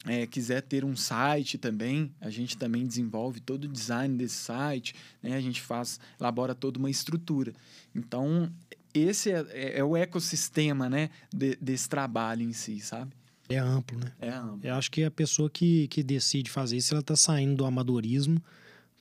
é, 0.06 0.26
quiser 0.26 0.62
ter 0.62 0.84
um 0.84 0.96
site 0.96 1.56
também, 1.56 2.12
a 2.20 2.28
gente 2.28 2.56
também 2.56 2.86
desenvolve 2.86 3.40
todo 3.40 3.64
o 3.64 3.68
design 3.68 4.16
desse 4.16 4.36
site, 4.36 4.94
né? 5.22 5.36
a 5.36 5.40
gente 5.40 5.60
faz, 5.60 6.00
elabora 6.20 6.54
toda 6.54 6.78
uma 6.78 6.90
estrutura. 6.90 7.52
Então, 7.94 8.52
esse 8.92 9.30
é, 9.30 9.46
é, 9.50 9.78
é 9.78 9.84
o 9.84 9.96
ecossistema 9.96 10.88
né? 10.88 11.10
De, 11.32 11.56
desse 11.56 11.88
trabalho 11.88 12.42
em 12.42 12.52
si, 12.52 12.80
sabe? 12.80 13.12
É 13.48 13.58
amplo, 13.58 13.98
né? 13.98 14.12
É 14.20 14.30
amplo. 14.30 14.60
Eu 14.62 14.74
acho 14.74 14.90
que 14.90 15.04
a 15.04 15.10
pessoa 15.10 15.48
que, 15.48 15.86
que 15.88 16.02
decide 16.02 16.50
fazer 16.50 16.76
isso, 16.76 16.94
ela 16.94 17.00
está 17.00 17.16
saindo 17.16 17.56
do 17.56 17.64
amadorismo 17.64 18.42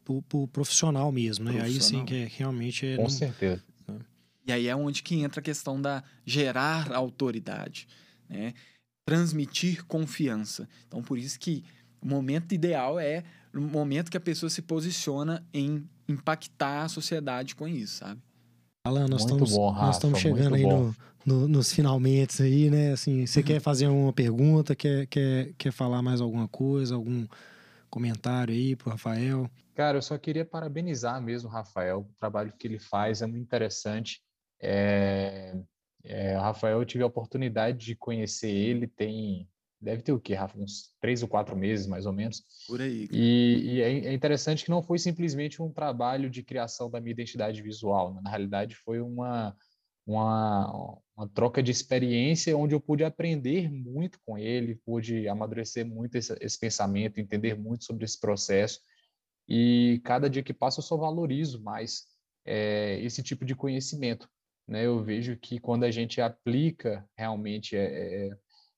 pro, 0.03 0.21
pro 0.23 0.47
profissional 0.47 1.11
mesmo, 1.11 1.45
né? 1.45 1.61
Aí 1.61 1.79
sim 1.81 2.05
que 2.05 2.15
é, 2.15 2.31
realmente 2.37 2.85
é... 2.85 2.95
Com 2.95 3.03
não... 3.03 3.09
certeza. 3.09 3.63
E 4.45 4.51
aí 4.51 4.67
é 4.67 4.75
onde 4.75 5.03
que 5.03 5.15
entra 5.15 5.39
a 5.39 5.43
questão 5.43 5.79
da 5.79 6.03
gerar 6.25 6.91
autoridade, 6.91 7.87
né? 8.27 8.53
Transmitir 9.05 9.85
confiança. 9.85 10.67
Então, 10.87 11.01
por 11.01 11.17
isso 11.17 11.39
que 11.39 11.63
o 12.01 12.07
momento 12.07 12.53
ideal 12.53 12.99
é 12.99 13.23
o 13.53 13.61
momento 13.61 14.09
que 14.09 14.17
a 14.17 14.21
pessoa 14.21 14.49
se 14.49 14.61
posiciona 14.61 15.45
em 15.53 15.87
impactar 16.07 16.83
a 16.83 16.89
sociedade 16.89 17.55
com 17.55 17.67
isso, 17.67 17.97
sabe? 17.97 18.21
Alan, 18.85 19.07
nós 19.07 19.21
muito 19.21 19.43
estamos, 19.43 19.51
bom, 19.51 19.69
Rafa, 19.69 19.85
nós 19.85 19.95
estamos 19.95 20.19
chegando 20.19 20.55
aí 20.55 20.63
no, 20.63 20.95
no, 21.25 21.47
nos 21.47 21.71
finalmente 21.71 22.41
aí, 22.41 22.69
né? 22.69 22.93
Assim, 22.93 23.25
você 23.25 23.39
uhum. 23.39 23.45
quer 23.45 23.59
fazer 23.59 23.87
uma 23.87 24.11
pergunta, 24.11 24.75
quer, 24.75 25.05
quer, 25.07 25.53
quer 25.57 25.71
falar 25.71 26.01
mais 26.01 26.19
alguma 26.19 26.47
coisa, 26.47 26.95
algum 26.95 27.27
comentário 27.89 28.53
aí 28.53 28.75
pro 28.75 28.89
Rafael? 28.89 29.49
Cara, 29.75 29.97
eu 29.97 30.01
só 30.01 30.17
queria 30.17 30.45
parabenizar 30.45 31.21
mesmo 31.21 31.49
o 31.49 31.51
Rafael, 31.51 32.07
o 32.09 32.13
trabalho 32.17 32.53
que 32.57 32.67
ele 32.67 32.79
faz 32.79 33.21
é 33.21 33.27
muito 33.27 33.43
interessante. 33.43 34.21
É, 34.59 35.55
é, 36.03 36.37
o 36.37 36.41
Rafael, 36.41 36.79
eu 36.79 36.85
tive 36.85 37.03
a 37.03 37.07
oportunidade 37.07 37.85
de 37.85 37.95
conhecer 37.95 38.49
ele, 38.49 38.87
tem. 38.87 39.47
Deve 39.79 40.03
ter 40.03 40.11
o 40.11 40.19
quê, 40.19 40.35
Rafa? 40.35 40.59
Uns 40.59 40.95
três 40.99 41.23
ou 41.23 41.27
quatro 41.27 41.55
meses, 41.55 41.87
mais 41.87 42.05
ou 42.05 42.13
menos. 42.13 42.43
Por 42.67 42.81
aí. 42.81 43.07
E, 43.11 43.61
e 43.63 43.81
é, 43.81 43.89
é 44.07 44.13
interessante 44.13 44.63
que 44.63 44.69
não 44.69 44.83
foi 44.83 44.99
simplesmente 44.99 45.59
um 45.61 45.71
trabalho 45.71 46.29
de 46.29 46.43
criação 46.43 46.89
da 46.89 47.01
minha 47.01 47.13
identidade 47.13 47.61
visual. 47.63 48.13
Né? 48.13 48.21
Na 48.23 48.29
realidade, 48.29 48.75
foi 48.75 49.01
uma, 49.01 49.55
uma, 50.05 50.99
uma 51.17 51.27
troca 51.29 51.63
de 51.63 51.71
experiência 51.71 52.55
onde 52.55 52.75
eu 52.75 52.79
pude 52.79 53.03
aprender 53.03 53.71
muito 53.71 54.19
com 54.23 54.37
ele, 54.37 54.79
pude 54.85 55.27
amadurecer 55.27 55.83
muito 55.83 56.15
esse, 56.15 56.37
esse 56.39 56.59
pensamento, 56.59 57.19
entender 57.19 57.57
muito 57.57 57.83
sobre 57.83 58.05
esse 58.05 58.19
processo. 58.19 58.79
E 59.49 59.99
cada 60.03 60.29
dia 60.29 60.43
que 60.43 60.53
passa 60.53 60.79
eu 60.79 60.83
só 60.83 60.95
valorizo 60.95 61.59
mais 61.63 62.03
é, 62.45 62.99
esse 63.01 63.23
tipo 63.23 63.43
de 63.43 63.55
conhecimento 63.55 64.29
né, 64.71 64.85
eu 64.85 65.03
vejo 65.03 65.35
que 65.35 65.59
quando 65.59 65.83
a 65.83 65.91
gente 65.91 66.21
aplica 66.21 67.05
realmente 67.17 67.75
é, 67.75 68.29
é, 68.29 68.37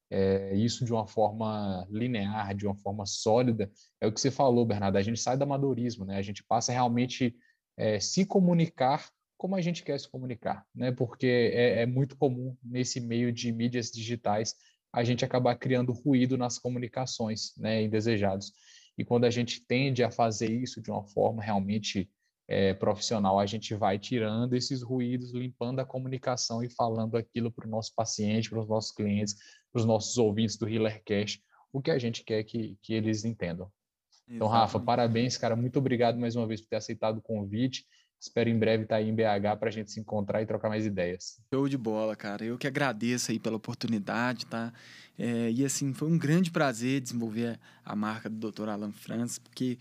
é, 0.09 0.55
isso 0.55 0.83
de 0.83 0.91
uma 0.91 1.05
forma 1.05 1.87
linear, 1.87 2.55
de 2.55 2.65
uma 2.65 2.75
forma 2.75 3.05
sólida, 3.05 3.71
é 4.01 4.07
o 4.07 4.11
que 4.11 4.19
você 4.19 4.31
falou, 4.31 4.65
Bernardo, 4.65 4.97
a 4.97 5.03
gente 5.03 5.19
sai 5.19 5.37
do 5.37 5.43
amadorismo, 5.43 6.03
né, 6.03 6.17
a 6.17 6.21
gente 6.23 6.43
passa 6.43 6.71
a 6.71 6.73
realmente 6.73 7.35
é, 7.77 7.99
se 7.99 8.25
comunicar 8.25 9.07
como 9.37 9.55
a 9.55 9.61
gente 9.61 9.83
quer 9.83 9.99
se 9.99 10.09
comunicar, 10.09 10.65
né, 10.73 10.91
porque 10.91 11.27
é, 11.53 11.83
é 11.83 11.85
muito 11.85 12.17
comum 12.17 12.57
nesse 12.63 12.99
meio 12.99 13.31
de 13.31 13.51
mídias 13.51 13.91
digitais 13.91 14.55
a 14.91 15.03
gente 15.03 15.23
acabar 15.23 15.55
criando 15.55 15.93
ruído 15.93 16.37
nas 16.37 16.57
comunicações, 16.57 17.55
né, 17.55 17.83
indesejados. 17.83 18.51
E 18.97 19.05
quando 19.05 19.25
a 19.25 19.29
gente 19.29 19.63
tende 19.65 20.03
a 20.03 20.09
fazer 20.09 20.51
isso 20.51 20.81
de 20.81 20.89
uma 20.89 21.03
forma 21.03 21.43
realmente 21.43 22.09
é, 22.47 22.73
profissional, 22.73 23.39
a 23.39 23.45
gente 23.45 23.73
vai 23.73 23.97
tirando 23.97 24.53
esses 24.53 24.81
ruídos, 24.81 25.33
limpando 25.33 25.79
a 25.79 25.85
comunicação 25.85 26.63
e 26.63 26.69
falando 26.69 27.15
aquilo 27.15 27.51
para 27.51 27.65
o 27.65 27.69
nosso 27.69 27.93
paciente, 27.95 28.49
para 28.49 28.59
os 28.59 28.67
nossos 28.67 28.91
clientes, 28.91 29.35
para 29.71 29.79
os 29.79 29.85
nossos 29.85 30.17
ouvintes 30.17 30.57
do 30.57 30.67
Healer 30.67 31.01
Cash, 31.05 31.39
o 31.71 31.81
que 31.81 31.91
a 31.91 31.97
gente 31.97 32.23
quer 32.23 32.43
que, 32.43 32.77
que 32.81 32.93
eles 32.93 33.25
entendam. 33.25 33.71
Exatamente. 34.11 34.35
Então, 34.35 34.47
Rafa, 34.47 34.79
parabéns, 34.79 35.37
cara. 35.37 35.55
Muito 35.55 35.79
obrigado 35.79 36.19
mais 36.19 36.35
uma 36.35 36.47
vez 36.47 36.61
por 36.61 36.69
ter 36.69 36.77
aceitado 36.77 37.17
o 37.17 37.21
convite. 37.21 37.85
Espero 38.19 38.49
em 38.49 38.57
breve 38.57 38.83
estar 38.83 38.97
aí 38.97 39.09
em 39.09 39.15
BH 39.15 39.59
para 39.59 39.67
a 39.67 39.71
gente 39.71 39.91
se 39.91 39.99
encontrar 39.99 40.41
e 40.41 40.45
trocar 40.45 40.69
mais 40.69 40.85
ideias. 40.85 41.41
Show 41.53 41.67
de 41.67 41.77
bola, 41.77 42.15
cara. 42.15 42.45
Eu 42.45 42.57
que 42.57 42.65
agradeço 42.65 43.31
aí 43.31 43.39
pela 43.39 43.57
oportunidade, 43.57 44.45
tá? 44.45 44.71
É, 45.19 45.51
e 45.51 45.65
assim, 45.65 45.93
foi 45.93 46.07
um 46.07 46.17
grande 46.17 46.49
prazer 46.49 47.01
desenvolver 47.01 47.59
a 47.83 47.95
marca 47.97 48.29
do 48.29 48.49
Dr. 48.49 48.69
Alan 48.69 48.93
Francis, 48.93 49.39
porque 49.39 49.77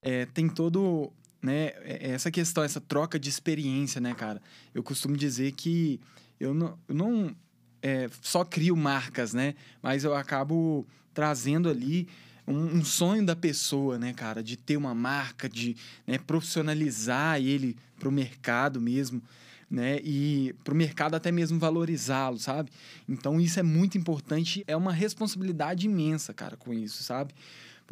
é, 0.00 0.24
tem 0.24 0.48
todo 0.48 1.12
né, 1.42 1.72
é, 1.82 1.98
é 2.02 2.10
essa 2.10 2.30
questão, 2.30 2.62
essa 2.62 2.80
troca 2.80 3.18
de 3.18 3.28
experiência, 3.28 4.00
né, 4.00 4.14
cara? 4.14 4.40
Eu 4.72 4.82
costumo 4.82 5.16
dizer 5.16 5.52
que 5.52 6.00
eu 6.38 6.54
não, 6.54 6.78
eu 6.88 6.94
não 6.94 7.36
é, 7.82 8.08
só 8.20 8.44
crio 8.44 8.76
marcas, 8.76 9.34
né? 9.34 9.54
Mas 9.82 10.04
eu 10.04 10.14
acabo 10.14 10.86
trazendo 11.12 11.68
ali 11.68 12.08
um, 12.46 12.78
um, 12.78 12.84
sonho 12.84 13.26
da 13.26 13.34
pessoa, 13.34 13.98
né, 13.98 14.12
cara? 14.12 14.42
De 14.42 14.56
ter 14.56 14.76
uma 14.76 14.94
marca, 14.94 15.48
de 15.48 15.76
né, 16.06 16.18
profissionalizar 16.18 17.40
ele 17.40 17.76
para 17.98 18.08
o 18.08 18.12
mercado 18.12 18.80
mesmo, 18.80 19.20
né? 19.68 19.98
E 20.02 20.54
para 20.62 20.72
o 20.72 20.76
mercado 20.76 21.16
até 21.16 21.32
mesmo 21.32 21.58
valorizá-lo, 21.58 22.38
sabe? 22.38 22.70
Então 23.08 23.40
isso 23.40 23.58
é 23.58 23.62
muito 23.62 23.98
importante, 23.98 24.62
é 24.66 24.76
uma 24.76 24.92
responsabilidade 24.92 25.86
imensa, 25.86 26.32
cara, 26.32 26.56
com 26.56 26.72
isso, 26.72 27.02
sabe? 27.02 27.34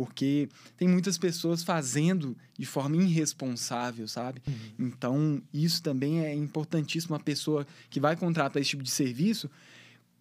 Porque 0.01 0.49
tem 0.79 0.89
muitas 0.89 1.19
pessoas 1.19 1.63
fazendo 1.63 2.35
de 2.59 2.65
forma 2.65 2.97
irresponsável, 2.97 4.09
sabe? 4.09 4.41
Uhum. 4.49 4.55
Então, 4.79 5.43
isso 5.53 5.83
também 5.83 6.25
é 6.25 6.35
importantíssimo. 6.35 7.13
Uma 7.13 7.21
pessoa 7.21 7.67
que 7.91 8.01
vai 8.01 8.17
contratar 8.17 8.63
esse 8.63 8.71
tipo 8.71 8.83
de 8.83 8.91
serviço, 8.91 9.51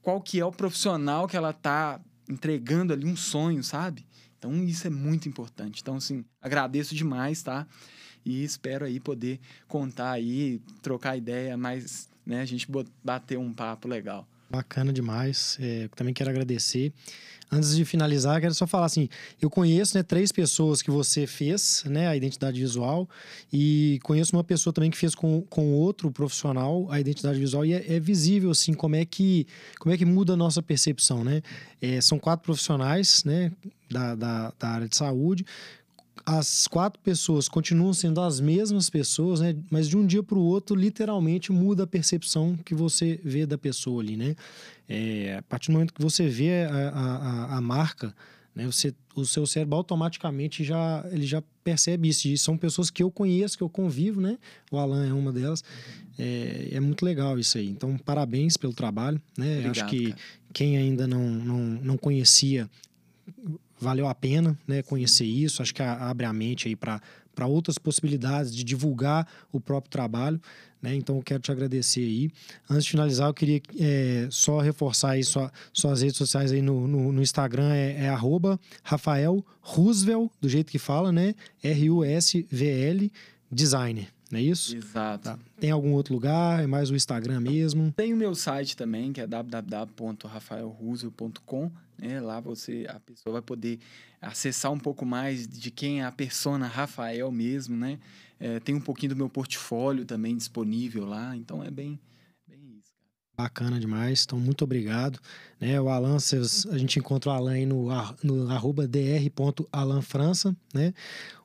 qual 0.01 0.19
que 0.19 0.37
é 0.37 0.43
o 0.43 0.51
profissional 0.51 1.29
que 1.29 1.37
ela 1.37 1.51
está 1.51 1.97
entregando 2.27 2.91
ali 2.91 3.05
um 3.05 3.15
sonho, 3.15 3.63
sabe? 3.63 4.05
Então, 4.37 4.53
isso 4.65 4.85
é 4.85 4.89
muito 4.89 5.29
importante. 5.29 5.81
Então, 5.81 5.95
assim, 5.95 6.25
agradeço 6.41 6.93
demais, 6.93 7.41
tá? 7.41 7.65
E 8.25 8.43
espero 8.43 8.83
aí 8.83 8.99
poder 8.99 9.39
contar 9.65 10.11
aí, 10.11 10.61
trocar 10.81 11.15
ideia, 11.15 11.55
mas, 11.55 12.09
né, 12.25 12.41
a 12.41 12.45
gente 12.45 12.67
bater 13.01 13.39
um 13.39 13.53
papo 13.53 13.88
legal. 13.88 14.27
Bacana 14.50 14.91
demais. 14.91 15.58
É, 15.62 15.88
também 15.95 16.14
quero 16.14 16.30
agradecer. 16.30 16.91
Antes 17.52 17.76
de 17.76 17.84
finalizar, 17.84 18.39
quero 18.39 18.54
só 18.54 18.68
falar 18.68 18.86
assim: 18.86 19.10
eu 19.41 19.50
conheço 19.50 19.97
né, 19.97 20.04
três 20.04 20.32
pessoas 20.32 20.84
que 20.84 20.91
você 20.91 21.26
fez, 21.26 21.84
né, 21.88 22.08
a 22.08 22.16
identidade 22.16 22.60
visual, 22.60 23.10
e 23.52 24.00
conheço 24.04 24.36
uma 24.36 24.43
pessoa 24.43 24.72
também 24.72 24.91
que 24.91 24.97
fez 24.97 25.16
com, 25.16 25.41
com 25.41 25.74
outro 25.74 26.12
profissional 26.12 26.88
a 26.91 27.00
identidade 27.00 27.39
visual, 27.39 27.66
e 27.66 27.74
é, 27.74 27.95
é 27.95 28.00
visível 28.00 28.52
assim 28.52 28.74
como 28.74 28.95
é 28.95 29.04
que 29.04 29.47
como 29.80 29.93
é 29.93 29.97
que 29.97 30.06
muda 30.06 30.34
a 30.34 30.38
nossa 30.38 30.62
percepção, 30.62 31.24
né? 31.24 31.41
É, 31.82 32.00
são 32.02 32.20
quatro 32.20 32.45
profissionais, 32.45 33.24
né, 33.24 33.52
da, 33.89 34.14
da, 34.14 34.54
da 34.60 34.70
área 34.70 34.88
de 34.88 34.95
saúde 34.95 35.43
as 36.38 36.67
quatro 36.67 37.01
pessoas 37.01 37.49
continuam 37.49 37.91
sendo 37.91 38.21
as 38.21 38.39
mesmas 38.39 38.88
pessoas, 38.88 39.39
né? 39.39 39.55
Mas 39.71 39.88
de 39.88 39.97
um 39.97 40.05
dia 40.05 40.21
para 40.21 40.38
o 40.38 40.41
outro, 40.41 40.75
literalmente 40.75 41.51
muda 41.51 41.84
a 41.84 41.88
percepção 41.88 42.55
que 42.57 42.75
você 42.75 43.19
vê 43.23 43.47
da 43.47 43.57
pessoa 43.57 44.03
ali, 44.03 44.15
né? 44.15 44.36
É, 44.88 45.38
a 45.39 45.41
partir 45.41 45.69
do 45.69 45.73
momento 45.73 45.93
que 45.93 46.01
você 46.01 46.27
vê 46.27 46.65
a, 46.65 46.89
a, 46.89 47.57
a 47.57 47.61
marca, 47.61 48.13
né? 48.53 48.67
Você, 48.67 48.93
o 49.15 49.25
seu 49.25 49.47
cérebro 49.47 49.75
automaticamente 49.77 50.63
já 50.63 51.03
ele 51.11 51.25
já 51.25 51.41
percebe 51.63 52.09
isso. 52.09 52.27
E 52.27 52.38
são 52.38 52.55
pessoas 52.55 52.91
que 52.91 53.01
eu 53.01 53.09
conheço, 53.09 53.57
que 53.57 53.63
eu 53.63 53.69
convivo, 53.69 54.21
né? 54.21 54.38
O 54.69 54.77
Alan 54.77 55.07
é 55.07 55.13
uma 55.13 55.34
delas. 55.34 55.63
É, 56.17 56.69
é 56.73 56.80
muito 56.80 57.03
legal 57.03 57.39
isso 57.39 57.57
aí. 57.57 57.67
Então, 57.67 57.97
parabéns 57.97 58.55
pelo 58.55 58.73
trabalho, 58.73 59.19
né? 59.36 59.51
Obrigado, 59.51 59.71
Acho 59.71 59.86
que 59.88 60.09
cara. 60.09 60.21
quem 60.53 60.77
ainda 60.77 61.07
não, 61.07 61.27
não, 61.27 61.59
não 61.59 61.97
conhecia 61.97 62.69
valeu 63.80 64.07
a 64.07 64.15
pena 64.15 64.57
né, 64.67 64.82
conhecer 64.82 65.25
isso. 65.25 65.61
Acho 65.61 65.73
que 65.73 65.82
abre 65.82 66.25
a 66.25 66.34
mente 66.34 66.67
aí 66.67 66.75
para 66.75 67.01
outras 67.47 67.77
possibilidades 67.77 68.53
de 68.53 68.63
divulgar 68.63 69.27
o 69.51 69.59
próprio 69.59 69.89
trabalho. 69.89 70.39
Né? 70.82 70.95
Então, 70.95 71.17
eu 71.17 71.23
quero 71.23 71.41
te 71.41 71.51
agradecer 71.51 72.01
aí. 72.01 72.32
Antes 72.69 72.86
de 72.86 72.91
finalizar, 72.91 73.30
eu 73.30 73.34
queria 73.34 73.61
é, 73.80 74.27
só 74.30 74.59
reforçar 74.59 75.11
aí 75.11 75.23
sua, 75.23 75.51
suas 75.73 76.01
redes 76.01 76.17
sociais 76.17 76.51
aí 76.51 76.61
no, 76.61 76.88
no, 76.88 77.11
no 77.11 77.21
Instagram, 77.21 77.73
é, 77.73 78.05
é 78.05 78.09
arroba 78.09 78.59
Rafael 78.84 79.45
Roosevelt, 79.61 80.32
do 80.39 80.47
jeito 80.47 80.71
que 80.71 80.80
fala, 80.80 81.11
né? 81.11 81.34
R-U-S-V-L, 81.63 83.11
designer. 83.51 84.07
Não 84.32 84.39
é 84.39 84.43
isso? 84.43 84.75
Exato. 84.75 85.23
Tá. 85.23 85.39
Tem 85.59 85.71
algum 85.71 85.93
outro 85.93 86.13
lugar? 86.13 86.63
É 86.63 86.67
mais 86.67 86.91
o 86.91 86.95
Instagram 86.95 87.39
mesmo? 87.39 87.91
Tem 87.91 88.13
o 88.13 88.17
meu 88.17 88.36
site 88.36 88.77
também, 88.77 89.11
que 89.11 89.19
é 89.19 89.27
www.rafaelrussel.com. 89.27 91.71
Né? 91.97 92.21
Lá 92.21 92.39
você, 92.39 92.86
a 92.88 92.99
pessoa 92.99 93.34
vai 93.34 93.41
poder 93.41 93.80
acessar 94.21 94.71
um 94.71 94.80
pouco 94.80 95.05
mais 95.05 95.45
de 95.47 95.71
quem 95.71 96.01
é 96.01 96.05
a 96.05 96.11
persona 96.11 96.67
Rafael 96.67 97.32
mesmo, 97.32 97.75
né? 97.75 97.97
É, 98.39 98.59
tem 98.59 98.75
um 98.75 98.80
pouquinho 98.80 99.09
do 99.09 99.15
meu 99.15 99.30
portfólio 99.30 100.05
também 100.05 100.38
disponível 100.38 101.05
lá, 101.05 101.36
então 101.36 101.63
é 101.63 101.71
bem. 101.71 101.99
Bacana 103.39 103.79
demais, 103.79 104.25
então 104.25 104.37
muito 104.37 104.65
obrigado. 104.65 105.17
Né, 105.61 105.79
o 105.79 105.87
Alan, 105.87 106.17
a 106.17 106.77
gente 106.77 106.99
encontra 106.99 107.29
o 107.29 107.33
Alan 107.33 107.53
aí 107.53 107.65
no, 107.65 107.87
no 108.21 108.51
arroba 108.51 108.85
dr.alanfrança, 108.85 110.53
né? 110.73 110.93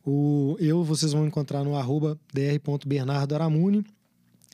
O, 0.05 0.57
eu 0.59 0.83
vocês 0.83 1.13
vão 1.13 1.25
encontrar 1.25 1.63
no 1.63 1.77
arroba 1.77 2.19
dr.bernardoaramuni 2.33 3.85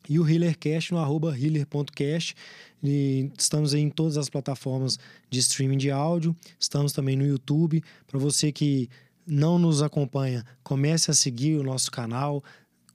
e 0.06 0.18
o 0.18 0.28
HealerCast 0.28 0.92
no 0.92 0.98
arroba 0.98 1.34
healer.cast. 1.34 2.34
E 2.82 3.30
estamos 3.38 3.72
em 3.72 3.88
todas 3.88 4.18
as 4.18 4.28
plataformas 4.28 4.98
de 5.30 5.38
streaming 5.38 5.78
de 5.78 5.90
áudio, 5.90 6.36
estamos 6.58 6.92
também 6.92 7.16
no 7.16 7.24
YouTube. 7.24 7.82
Para 8.06 8.18
você 8.18 8.52
que 8.52 8.90
não 9.26 9.58
nos 9.58 9.82
acompanha, 9.82 10.44
comece 10.62 11.10
a 11.10 11.14
seguir 11.14 11.56
o 11.56 11.62
nosso 11.62 11.90
canal, 11.90 12.44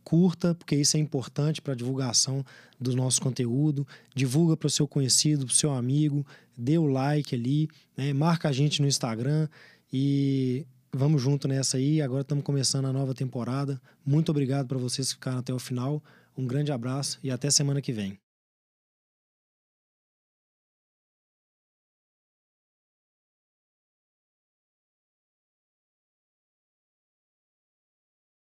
curta, 0.05 0.55
porque 0.55 0.75
isso 0.75 0.95
é 0.95 0.99
importante 0.99 1.61
para 1.61 1.73
a 1.73 1.75
divulgação 1.75 2.45
do 2.79 2.95
nosso 2.95 3.19
conteúdo. 3.19 3.85
Divulga 4.15 4.55
para 4.55 4.67
o 4.67 4.69
seu 4.69 4.87
conhecido, 4.87 5.45
para 5.45 5.51
o 5.51 5.55
seu 5.55 5.73
amigo, 5.73 6.25
dê 6.57 6.77
o 6.77 6.85
like 6.85 7.35
ali, 7.35 7.67
né? 7.97 8.13
marca 8.13 8.47
a 8.47 8.51
gente 8.53 8.81
no 8.81 8.87
Instagram 8.87 9.49
e 9.91 10.65
vamos 10.93 11.21
junto 11.21 11.47
nessa 11.47 11.77
aí. 11.77 12.01
Agora 12.01 12.21
estamos 12.21 12.45
começando 12.45 12.85
a 12.85 12.93
nova 12.93 13.13
temporada. 13.13 13.81
Muito 14.05 14.29
obrigado 14.29 14.67
para 14.67 14.77
vocês 14.77 15.09
que 15.09 15.15
ficaram 15.15 15.39
até 15.39 15.53
o 15.53 15.59
final. 15.59 16.01
Um 16.37 16.45
grande 16.45 16.71
abraço 16.71 17.19
e 17.23 17.31
até 17.31 17.49
semana 17.49 17.81
que 17.81 17.91
vem. 17.91 18.24